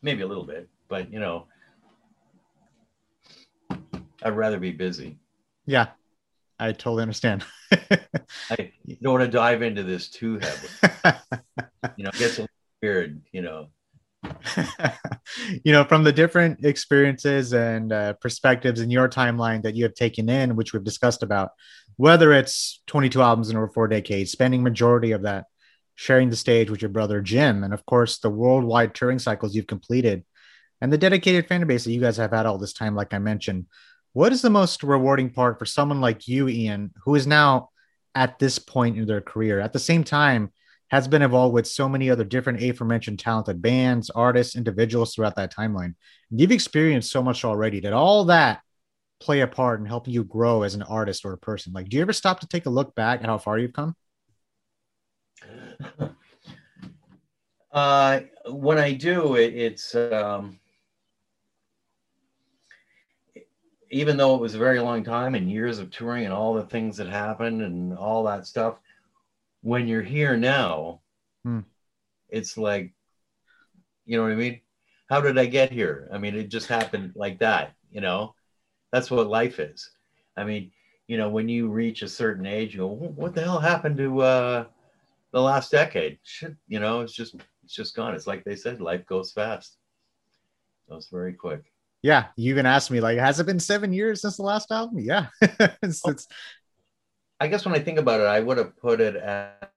maybe 0.03 0.21
a 0.21 0.27
little 0.27 0.45
bit, 0.45 0.69
but 0.89 1.11
you 1.11 1.19
know, 1.19 1.47
I'd 4.21 4.35
rather 4.35 4.59
be 4.59 4.71
busy. 4.71 5.17
Yeah, 5.65 5.87
I 6.59 6.71
totally 6.73 7.01
understand. 7.01 7.43
I 7.71 8.71
don't 9.01 9.13
want 9.13 9.23
to 9.23 9.27
dive 9.29 9.61
into 9.61 9.83
this 9.83 10.09
too 10.09 10.39
heavily. 10.39 11.19
you 11.97 12.03
know, 12.03 12.09
it 12.09 12.19
gets 12.19 12.39
a 12.39 12.47
weird, 12.81 13.21
you 13.31 13.41
know. 13.41 13.67
you 15.65 15.71
know, 15.71 15.83
from 15.83 16.03
the 16.03 16.11
different 16.11 16.63
experiences 16.63 17.53
and 17.53 17.91
uh, 17.91 18.13
perspectives 18.13 18.79
in 18.79 18.89
your 18.89 19.09
timeline 19.09 19.61
that 19.63 19.75
you 19.75 19.83
have 19.83 19.93
taken 19.95 20.29
in, 20.29 20.55
which 20.55 20.73
we've 20.73 20.83
discussed 20.83 21.23
about, 21.23 21.51
whether 21.97 22.31
it's 22.31 22.81
22 22.87 23.21
albums 23.21 23.49
in 23.49 23.57
over 23.57 23.67
four 23.67 23.87
decades, 23.87 24.31
spending 24.31 24.63
majority 24.63 25.11
of 25.11 25.23
that 25.23 25.45
sharing 25.95 26.29
the 26.29 26.35
stage 26.35 26.69
with 26.69 26.81
your 26.81 26.89
brother 26.89 27.21
Jim, 27.21 27.63
and 27.63 27.73
of 27.73 27.85
course 27.85 28.19
the 28.19 28.29
worldwide 28.29 28.95
touring 28.95 29.19
cycles 29.19 29.55
you've 29.55 29.67
completed, 29.67 30.23
and 30.81 30.91
the 30.91 30.97
dedicated 30.97 31.47
fan 31.47 31.65
base 31.65 31.83
that 31.83 31.91
you 31.91 32.01
guys 32.01 32.17
have 32.17 32.31
had 32.31 32.45
all 32.45 32.57
this 32.57 32.73
time, 32.73 32.95
like 32.95 33.13
I 33.13 33.19
mentioned. 33.19 33.67
What 34.13 34.31
is 34.31 34.41
the 34.41 34.49
most 34.49 34.83
rewarding 34.83 35.31
part 35.31 35.57
for 35.57 35.65
someone 35.65 36.01
like 36.01 36.27
you, 36.27 36.47
Ian, 36.47 36.91
who 37.03 37.15
is 37.15 37.25
now 37.25 37.69
at 38.13 38.37
this 38.37 38.59
point 38.59 38.97
in 38.97 39.07
their 39.07 39.21
career? 39.21 39.59
At 39.59 39.73
the 39.73 39.79
same 39.79 40.03
time, 40.03 40.51
has 40.93 41.07
been 41.07 41.23
involved 41.23 41.55
with 41.55 41.65
so 41.65 41.89
many 41.89 42.11
other 42.11 42.23
different 42.23 42.61
aforementioned 42.61 43.17
talented 43.17 43.63
bands, 43.63 44.11
artists, 44.11 44.55
individuals 44.55 45.15
throughout 45.15 45.35
that 45.35 45.51
timeline. 45.51 45.95
You've 46.29 46.51
experienced 46.51 47.09
so 47.09 47.23
much 47.23 47.43
already. 47.43 47.81
Did 47.81 47.93
all 47.93 48.25
that 48.25 48.61
play 49.19 49.41
a 49.41 49.47
part 49.47 49.79
in 49.79 49.87
helping 49.87 50.13
you 50.13 50.23
grow 50.23 50.61
as 50.61 50.75
an 50.75 50.83
artist 50.83 51.25
or 51.25 51.33
a 51.33 51.37
person? 51.37 51.73
Like, 51.73 51.89
do 51.89 51.97
you 51.97 52.03
ever 52.03 52.13
stop 52.13 52.41
to 52.41 52.47
take 52.47 52.67
a 52.67 52.69
look 52.69 52.93
back 52.93 53.21
at 53.21 53.25
how 53.25 53.39
far 53.39 53.57
you've 53.57 53.73
come? 53.73 53.95
Uh, 57.73 58.19
when 58.45 58.77
I 58.77 58.93
do, 58.93 59.33
it, 59.33 59.55
it's 59.55 59.95
um, 59.95 60.59
even 63.89 64.15
though 64.15 64.35
it 64.35 64.41
was 64.41 64.53
a 64.53 64.59
very 64.59 64.79
long 64.79 65.03
time 65.03 65.33
and 65.33 65.51
years 65.51 65.79
of 65.79 65.89
touring 65.89 66.25
and 66.25 66.33
all 66.33 66.53
the 66.53 66.65
things 66.65 66.97
that 66.97 67.07
happened 67.07 67.63
and 67.63 67.97
all 67.97 68.23
that 68.23 68.45
stuff, 68.45 68.79
when 69.61 69.87
you're 69.87 70.03
here 70.03 70.37
now, 70.37 71.01
hmm. 71.43 71.61
it's 72.29 72.57
like, 72.57 72.93
you 74.05 74.17
know 74.17 74.23
what 74.23 74.33
I 74.33 74.35
mean? 74.35 74.61
How 75.09 75.21
did 75.21 75.37
I 75.37 75.45
get 75.45 75.71
here? 75.71 76.09
I 76.13 76.19
mean, 76.19 76.35
it 76.35 76.49
just 76.49 76.67
happened 76.67 77.13
like 77.15 77.39
that, 77.39 77.73
you 77.91 78.01
know? 78.01 78.35
That's 78.91 79.09
what 79.09 79.27
life 79.27 79.59
is. 79.59 79.89
I 80.37 80.43
mean, 80.43 80.71
you 81.07 81.17
know, 81.17 81.29
when 81.29 81.49
you 81.49 81.69
reach 81.69 82.03
a 82.03 82.07
certain 82.07 82.45
age, 82.45 82.73
you 82.73 82.81
go, 82.81 82.87
what 82.87 83.33
the 83.33 83.41
hell 83.41 83.59
happened 83.59 83.97
to 83.97 84.21
uh, 84.21 84.65
the 85.33 85.41
last 85.41 85.71
decade? 85.71 86.19
Shit, 86.23 86.55
you 86.67 86.79
know, 86.79 87.01
it's 87.01 87.13
just, 87.13 87.35
it's 87.63 87.73
just 87.73 87.95
gone. 87.95 88.15
It's 88.15 88.27
like 88.27 88.45
they 88.45 88.55
said, 88.55 88.79
life 88.79 89.05
goes 89.05 89.33
fast. 89.33 89.77
Goes 90.89 91.09
very 91.11 91.33
quick 91.33 91.73
yeah, 92.03 92.25
you 92.35 92.51
even 92.51 92.65
asked 92.65 92.91
me 92.91 92.99
like, 92.99 93.17
has 93.17 93.39
it 93.39 93.45
been 93.45 93.61
seven 93.61 93.93
years 93.93 94.21
since 94.21 94.35
the 94.35 94.43
last 94.43 94.71
album? 94.71 94.99
Yeah, 94.99 95.27
it's, 95.41 96.01
oh, 96.05 96.11
it's, 96.11 96.27
I 97.39 97.47
guess 97.47 97.65
when 97.65 97.73
I 97.73 97.79
think 97.79 97.97
about 97.97 98.19
it, 98.19 98.27
I 98.27 98.41
would 98.41 98.57
have 98.57 98.77
put 98.77 98.99
it 98.99 99.15
at 99.15 99.71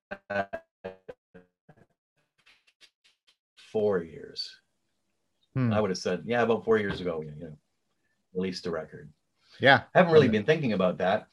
four 3.57 4.03
years. 4.03 4.57
Hmm. 5.55 5.73
I 5.73 5.81
would 5.81 5.91
have 5.91 5.99
said, 5.99 6.25
yeah, 6.27 6.43
about 6.43 6.65
four 6.65 6.79
years 6.79 7.01
ago, 7.01 7.23
you 7.23 7.33
know, 7.39 7.57
released 8.35 8.67
a 8.67 8.73
record. 8.73 9.09
Yeah, 9.61 9.83
I 9.95 9.99
haven't 9.99 10.13
really 10.13 10.29
been 10.29 10.45
thinking 10.45 10.73
about 10.73 10.99
that. 10.99 11.29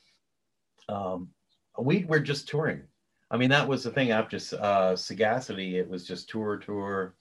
Um, 0.87 1.29
we 1.77 2.05
were 2.05 2.19
just 2.19 2.47
touring. 2.47 2.83
I 3.33 3.37
mean, 3.37 3.49
that 3.49 3.67
was 3.67 3.83
the 3.83 3.89
thing 3.89 4.11
after 4.11 4.37
uh, 4.59 4.95
Sagacity. 4.95 5.79
It 5.79 5.89
was 5.89 6.05
just 6.05 6.29
tour, 6.29 6.57
tour, 6.57 7.15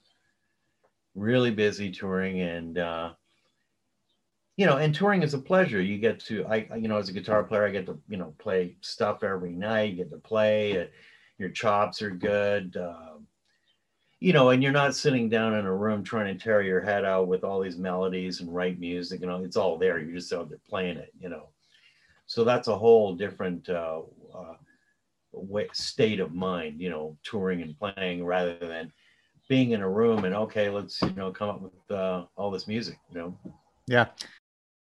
really 1.15 1.49
busy 1.49 1.89
touring, 1.89 2.39
and 2.39 2.77
uh, 2.77 3.13
you 4.55 4.67
know, 4.67 4.77
and 4.77 4.93
touring 4.93 5.23
is 5.23 5.33
a 5.33 5.39
pleasure. 5.39 5.81
You 5.81 5.97
get 5.97 6.19
to, 6.25 6.45
I, 6.45 6.69
you 6.75 6.87
know, 6.87 6.97
as 6.97 7.09
a 7.09 7.13
guitar 7.13 7.43
player, 7.43 7.65
I 7.65 7.71
get 7.71 7.87
to, 7.87 7.99
you 8.07 8.17
know, 8.17 8.35
play 8.37 8.75
stuff 8.81 9.23
every 9.23 9.53
night. 9.53 9.89
You 9.89 9.97
get 9.97 10.11
to 10.11 10.17
play. 10.17 10.83
Uh, 10.83 10.85
your 11.39 11.49
chops 11.49 12.03
are 12.03 12.11
good. 12.11 12.77
Uh, 12.77 13.17
you 14.19 14.33
know, 14.33 14.51
and 14.51 14.61
you're 14.61 14.71
not 14.71 14.93
sitting 14.93 15.29
down 15.29 15.55
in 15.55 15.65
a 15.65 15.75
room 15.75 16.03
trying 16.03 16.37
to 16.37 16.41
tear 16.41 16.61
your 16.61 16.79
head 16.79 17.05
out 17.05 17.27
with 17.27 17.43
all 17.43 17.59
these 17.59 17.79
melodies 17.79 18.39
and 18.39 18.53
write 18.53 18.79
music. 18.79 19.21
You 19.21 19.25
know, 19.25 19.43
it's 19.43 19.57
all 19.57 19.79
there. 19.79 19.97
You're 19.97 20.13
just 20.13 20.31
out 20.31 20.49
there 20.49 20.59
playing 20.69 20.97
it. 20.97 21.11
You 21.19 21.29
know, 21.29 21.49
so 22.27 22.43
that's 22.43 22.67
a 22.67 22.77
whole 22.77 23.15
different 23.15 23.67
uh, 23.67 24.01
uh, 24.31 24.53
way, 25.33 25.67
state 25.73 26.19
of 26.19 26.33
mind. 26.33 26.79
You 26.79 26.89
know, 26.89 27.17
touring 27.23 27.61
and 27.61 27.77
playing 27.77 28.23
rather 28.25 28.57
than 28.57 28.91
being 29.49 29.71
in 29.71 29.81
a 29.81 29.89
room 29.89 30.25
and 30.25 30.33
okay, 30.33 30.69
let's 30.69 31.01
you 31.01 31.11
know 31.11 31.31
come 31.31 31.49
up 31.49 31.61
with 31.61 31.91
uh, 31.91 32.25
all 32.35 32.51
this 32.51 32.67
music. 32.67 32.97
You 33.11 33.17
know. 33.17 33.37
Yeah. 33.87 34.07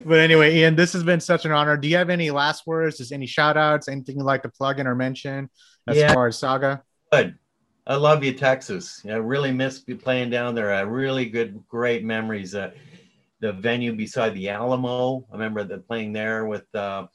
But 0.04 0.20
anyway, 0.20 0.56
Ian, 0.56 0.76
this 0.76 0.94
has 0.94 1.04
been 1.04 1.20
such 1.20 1.46
an 1.46 1.52
honor. 1.52 1.76
Do 1.76 1.90
you 1.90 1.98
have 1.98 2.10
any 2.10 2.32
last 2.32 2.66
words? 2.66 2.98
Just 2.98 3.12
any 3.12 3.26
shout 3.26 3.58
outs, 3.58 3.90
anything 3.90 4.18
you'd 4.18 4.24
like 4.24 4.44
to 4.44 4.50
plug 4.50 4.80
in 4.80 4.88
or 4.88 4.96
mention 4.96 5.50
as 5.88 5.98
yeah. 5.98 6.14
far 6.14 6.28
as 6.28 6.40
Saga? 6.40 6.84
Good. 7.12 7.38
I 7.86 7.96
love 7.96 8.24
you, 8.24 8.34
Texas. 8.34 9.04
I 9.06 9.16
really 9.16 9.52
miss 9.52 9.80
be 9.80 9.96
playing 9.96 10.30
down 10.30 10.56
there. 10.56 10.74
I 10.74 10.82
really 10.82 11.26
good, 11.26 11.62
great 11.68 12.06
memories. 12.06 12.56
Uh, 12.56 12.72
the 13.42 13.54
venue 13.54 13.94
beside 13.94 14.34
the 14.36 14.50
Alamo. 14.50 15.26
I 15.32 15.34
remember 15.34 15.64
the 15.64 15.80
playing 15.80 16.14
there 16.14 16.46
with 16.46 16.64
uh, 16.76 17.08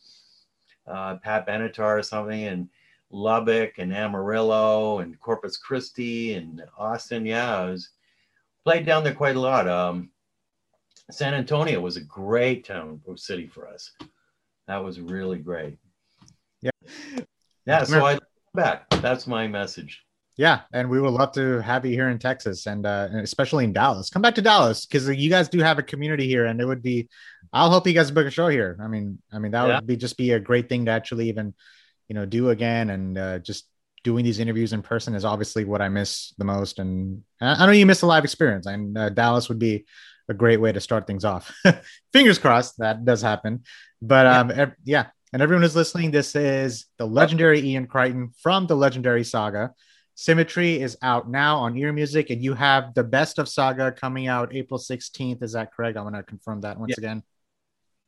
uh, 0.87 1.17
Pat 1.23 1.47
Benatar 1.47 1.99
or 1.99 2.03
something, 2.03 2.45
and 2.45 2.69
Lubbock 3.15 3.79
and 3.79 3.95
Amarillo 3.95 4.99
and 4.99 5.19
Corpus 5.21 5.57
Christi 5.57 6.35
and 6.35 6.63
Austin. 6.77 7.25
Yeah, 7.25 7.61
I 7.61 7.71
was 7.71 7.91
played 8.65 8.85
down 8.85 9.05
there 9.05 9.15
quite 9.15 9.37
a 9.37 9.41
lot. 9.41 9.69
Um, 9.69 10.11
San 11.11 11.33
Antonio 11.33 11.81
was 11.81 11.97
a 11.97 12.01
great 12.01 12.65
town 12.65 13.01
or 13.05 13.17
city 13.17 13.47
for 13.47 13.69
us. 13.69 13.93
That 14.67 14.83
was 14.83 15.01
really 15.01 15.39
great. 15.39 15.79
Yeah. 16.61 16.71
Yeah. 17.67 17.85
So 17.85 18.05
I 18.05 18.15
come 18.15 18.21
back. 18.55 18.91
That's 18.91 19.27
my 19.27 19.47
message. 19.47 20.03
Yeah, 20.37 20.63
and 20.73 20.91
we 20.91 21.01
would 21.01 21.13
love 21.13 21.31
to 21.33 21.61
have 21.61 21.87
you 21.87 21.93
here 21.93 22.09
in 22.09 22.19
Texas, 22.19 22.67
and, 22.67 22.85
uh, 22.85 23.07
and 23.09 23.21
especially 23.21 23.63
in 23.63 23.73
Dallas. 23.73 24.11
Come 24.11 24.23
back 24.23 24.35
to 24.35 24.43
Dallas 24.43 24.85
because 24.85 25.09
you 25.09 25.31
guys 25.31 25.49
do 25.49 25.61
have 25.61 25.79
a 25.79 25.83
community 25.83 26.27
here, 26.27 26.47
and 26.47 26.61
it 26.61 26.65
would 26.65 26.83
be. 26.83 27.09
I'll 27.53 27.71
help 27.71 27.87
you 27.87 27.93
guys 27.93 28.11
book 28.11 28.27
a 28.27 28.31
show 28.31 28.49
here. 28.49 28.77
I 28.83 28.89
mean, 28.89 29.23
I 29.33 29.39
mean 29.39 29.53
that 29.53 29.69
yeah. 29.69 29.77
would 29.77 29.87
be 29.87 29.97
just 29.97 30.17
be 30.17 30.33
a 30.33 30.41
great 30.41 30.69
thing 30.69 30.87
to 30.87 30.91
actually 30.91 31.29
even, 31.29 31.55
you 32.09 32.15
know, 32.15 32.27
do 32.27 32.51
again, 32.51 32.91
and 32.91 33.19
uh, 33.19 33.39
just 33.39 33.67
doing 34.03 34.25
these 34.25 34.39
interviews 34.39 34.73
in 34.73 34.83
person 34.83 35.15
is 35.15 35.25
obviously 35.25 35.65
what 35.65 35.81
I 35.81 35.89
miss 35.89 36.35
the 36.37 36.45
most. 36.45 36.79
And 36.79 37.23
I 37.41 37.67
know 37.67 37.73
you 37.73 37.87
miss 37.87 38.01
the 38.01 38.07
live 38.07 38.25
experience, 38.25 38.67
and 38.67 38.97
uh, 38.97 39.09
Dallas 39.09 39.49
would 39.49 39.59
be 39.59 39.87
a 40.29 40.35
great 40.35 40.61
way 40.61 40.73
to 40.73 40.81
start 40.81 41.07
things 41.07 41.25
off. 41.25 41.53
Fingers 42.13 42.39
crossed 42.39 42.79
that 42.79 43.05
does 43.05 43.23
happen. 43.23 43.65
But 44.01 44.27
um, 44.27 44.51
yeah. 44.51 44.57
Ev- 44.57 44.75
yeah. 44.85 45.07
And 45.33 45.43
everyone 45.43 45.63
who's 45.63 45.75
listening, 45.75 46.13
this 46.13 46.37
is 46.37 46.87
the 46.97 47.07
legendary 47.07 47.61
Ian 47.61 47.89
Crichton 47.89 48.31
from 48.41 48.69
the 48.69 48.77
legendary 48.77 49.25
saga. 49.25 49.73
Symmetry 50.15 50.81
is 50.81 50.97
out 51.03 51.29
now 51.29 51.59
on 51.59 51.77
ear 51.77 51.93
music, 51.93 52.31
and 52.31 52.41
you 52.41 52.55
have 52.55 52.95
the 52.95 53.03
best 53.03 53.41
of 53.41 53.49
saga 53.49 53.91
coming 53.91 54.29
out 54.29 54.55
April 54.55 54.79
16th. 54.79 55.43
Is 55.43 55.53
that 55.53 55.73
correct? 55.73 55.97
I 55.97 56.03
want 56.03 56.15
to 56.15 56.23
confirm 56.23 56.61
that 56.61 56.79
once 56.79 56.95
yeah. 56.97 57.03
again. 57.03 57.23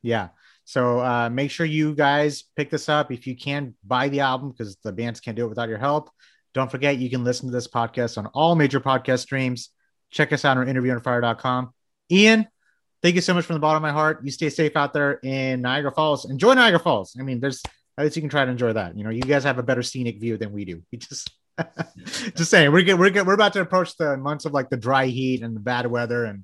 Yeah. 0.01 0.29
So 0.67 0.99
uh, 0.99 1.29
make 1.29 1.49
sure 1.49 1.65
you 1.65 1.95
guys 1.95 2.43
pick 2.57 2.69
this 2.69 2.89
up. 2.89 3.09
If 3.09 3.25
you 3.25 3.37
can, 3.37 3.73
buy 3.85 4.09
the 4.09 4.19
album 4.19 4.51
because 4.51 4.75
the 4.83 4.91
bands 4.91 5.21
can't 5.21 5.37
do 5.37 5.45
it 5.45 5.47
without 5.47 5.69
your 5.69 5.77
help. 5.77 6.09
Don't 6.53 6.69
forget, 6.69 6.97
you 6.97 7.09
can 7.09 7.23
listen 7.23 7.47
to 7.47 7.53
this 7.53 7.69
podcast 7.69 8.17
on 8.17 8.25
all 8.33 8.53
major 8.53 8.81
podcast 8.81 9.19
streams. 9.19 9.69
Check 10.11 10.33
us 10.33 10.43
out 10.43 10.57
on 10.57 10.67
interviewonfire.com. 10.67 11.73
Ian, 12.11 12.47
thank 13.01 13.15
you 13.15 13.21
so 13.21 13.33
much 13.33 13.45
from 13.45 13.53
the 13.53 13.61
bottom 13.61 13.77
of 13.77 13.81
my 13.81 13.93
heart. 13.93 14.19
You 14.25 14.31
stay 14.31 14.49
safe 14.49 14.75
out 14.75 14.91
there 14.91 15.13
in 15.23 15.61
Niagara 15.61 15.93
Falls. 15.93 16.29
Enjoy 16.29 16.53
Niagara 16.53 16.79
Falls. 16.79 17.15
I 17.17 17.23
mean, 17.23 17.39
there's 17.39 17.63
at 17.97 18.03
least 18.03 18.17
you 18.17 18.21
can 18.21 18.29
try 18.29 18.43
to 18.43 18.51
enjoy 18.51 18.73
that. 18.73 18.97
You 18.97 19.05
know, 19.05 19.09
you 19.09 19.21
guys 19.21 19.45
have 19.45 19.59
a 19.59 19.63
better 19.63 19.83
scenic 19.83 20.19
view 20.19 20.37
than 20.37 20.51
we 20.51 20.65
do. 20.65 20.83
We 20.91 20.97
just 20.97 21.31
just 22.35 22.51
saying 22.51 22.73
we're 22.73 22.97
we're 22.97 23.23
we're 23.23 23.33
about 23.33 23.53
to 23.53 23.61
approach 23.61 23.95
the 23.95 24.17
months 24.17 24.43
of 24.43 24.51
like 24.51 24.69
the 24.69 24.75
dry 24.75 25.05
heat 25.05 25.43
and 25.43 25.55
the 25.55 25.61
bad 25.61 25.87
weather 25.87 26.25
and 26.25 26.43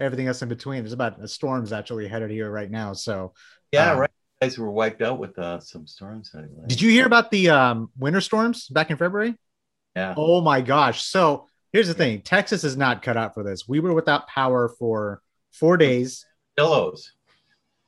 everything 0.00 0.26
else 0.26 0.42
in 0.42 0.48
between. 0.48 0.82
There's 0.82 0.92
about 0.92 1.22
a 1.22 1.28
storms 1.28 1.72
actually 1.72 2.08
headed 2.08 2.30
here 2.30 2.50
right 2.50 2.70
now. 2.70 2.92
So 2.92 3.34
yeah, 3.72 3.92
um, 3.92 3.98
right. 3.98 4.10
You 4.40 4.46
guys 4.46 4.58
were 4.58 4.70
wiped 4.70 5.02
out 5.02 5.18
with 5.18 5.38
uh, 5.38 5.60
some 5.60 5.86
storms. 5.86 6.34
Did 6.66 6.80
you 6.80 6.90
hear 6.90 7.06
about 7.06 7.30
the 7.30 7.50
um, 7.50 7.90
winter 7.98 8.20
storms 8.20 8.68
back 8.68 8.90
in 8.90 8.96
February? 8.96 9.34
Yeah. 9.96 10.14
Oh 10.16 10.40
my 10.40 10.60
gosh. 10.60 11.02
So 11.02 11.46
here's 11.72 11.88
the 11.88 11.94
thing 11.94 12.20
Texas 12.22 12.62
is 12.62 12.76
not 12.76 13.02
cut 13.02 13.16
out 13.16 13.34
for 13.34 13.42
this. 13.42 13.66
We 13.66 13.80
were 13.80 13.94
without 13.94 14.28
power 14.28 14.68
for 14.78 15.22
four 15.52 15.76
days. 15.76 16.24
Armadillos. 16.56 17.12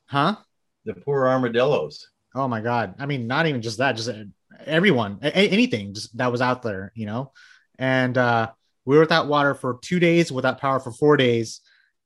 Huh? 0.05 0.35
The 0.83 0.93
poor 0.93 1.27
armadillos. 1.27 2.09
oh 2.35 2.47
my 2.47 2.59
god. 2.59 2.95
I 2.99 3.05
mean, 3.05 3.27
not 3.27 3.45
even 3.45 3.61
just 3.61 3.77
that, 3.77 3.95
just 3.95 4.09
everyone, 4.65 5.19
a- 5.21 5.35
anything 5.35 5.93
just 5.93 6.17
that 6.17 6.31
was 6.31 6.41
out 6.41 6.63
there, 6.63 6.91
you 6.95 7.05
know. 7.05 7.31
And 7.79 8.17
uh, 8.17 8.51
we 8.83 8.95
were 8.95 9.01
without 9.01 9.27
water 9.27 9.53
for 9.53 9.79
two 9.81 9.99
days, 9.99 10.31
without 10.31 10.59
power 10.59 10.79
for 10.79 10.91
four 10.91 11.15
days, 11.17 11.61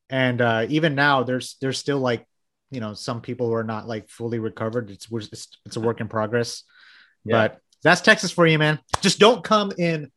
and 0.10 0.40
uh, 0.40 0.66
even 0.70 0.94
now, 0.94 1.24
there's 1.24 1.58
there's 1.62 1.80
still 1.80 2.00
like, 2.00 2.28
you 2.72 2.80
know, 2.80 2.94
some 2.94 3.22
people 3.22 3.48
who 3.48 3.54
are 3.54 3.64
not 3.64 3.88
like 3.88 4.10
fully 4.10 4.40
recovered. 4.40 4.90
It's 4.90 5.08
it's, 5.12 5.48
it's 5.66 5.76
a 5.76 5.80
work 5.80 6.02
in 6.02 6.08
progress, 6.08 6.64
Yeah. 7.24 7.48
but 7.48 7.60
that's 7.84 8.02
Texas 8.02 8.32
for 8.32 8.48
you, 8.48 8.58
man. 8.60 8.80
Just 9.02 9.20
don't 9.20 9.44
come 9.44 9.72
in 9.78 10.12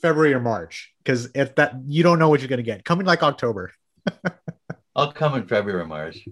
February 0.00 0.34
or 0.34 0.40
March 0.40 0.92
because 1.02 1.30
if 1.34 1.54
that 1.54 1.74
you 1.86 2.02
don't 2.02 2.18
know 2.18 2.28
what 2.28 2.40
you're 2.40 2.48
gonna 2.48 2.62
get. 2.62 2.84
Come 2.84 3.00
in 3.00 3.06
like 3.06 3.22
October. 3.22 3.72
I'll 4.96 5.12
come 5.12 5.34
in 5.36 5.46
February, 5.46 5.82
or 5.82 5.86
March. 5.86 6.28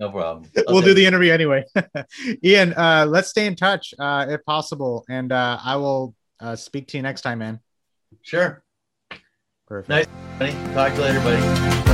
No 0.00 0.10
problem. 0.10 0.50
we'll 0.68 0.82
do 0.82 0.94
the 0.94 1.06
interview 1.06 1.32
anyway. 1.32 1.64
Ian, 2.44 2.72
uh, 2.74 3.06
let's 3.08 3.28
stay 3.28 3.46
in 3.46 3.54
touch 3.54 3.94
uh, 3.98 4.26
if 4.28 4.44
possible, 4.44 5.04
and 5.08 5.30
uh, 5.30 5.58
I 5.62 5.76
will 5.76 6.14
uh, 6.40 6.56
speak 6.56 6.88
to 6.88 6.96
you 6.96 7.02
next 7.02 7.20
time, 7.20 7.38
man. 7.38 7.60
Sure. 8.22 8.64
Perfect. 9.66 9.88
Nice. 9.88 10.06
Buddy. 10.38 10.52
Talk 10.74 10.92
to 10.92 10.98
you 10.98 11.04
later, 11.04 11.20
buddy. 11.20 11.93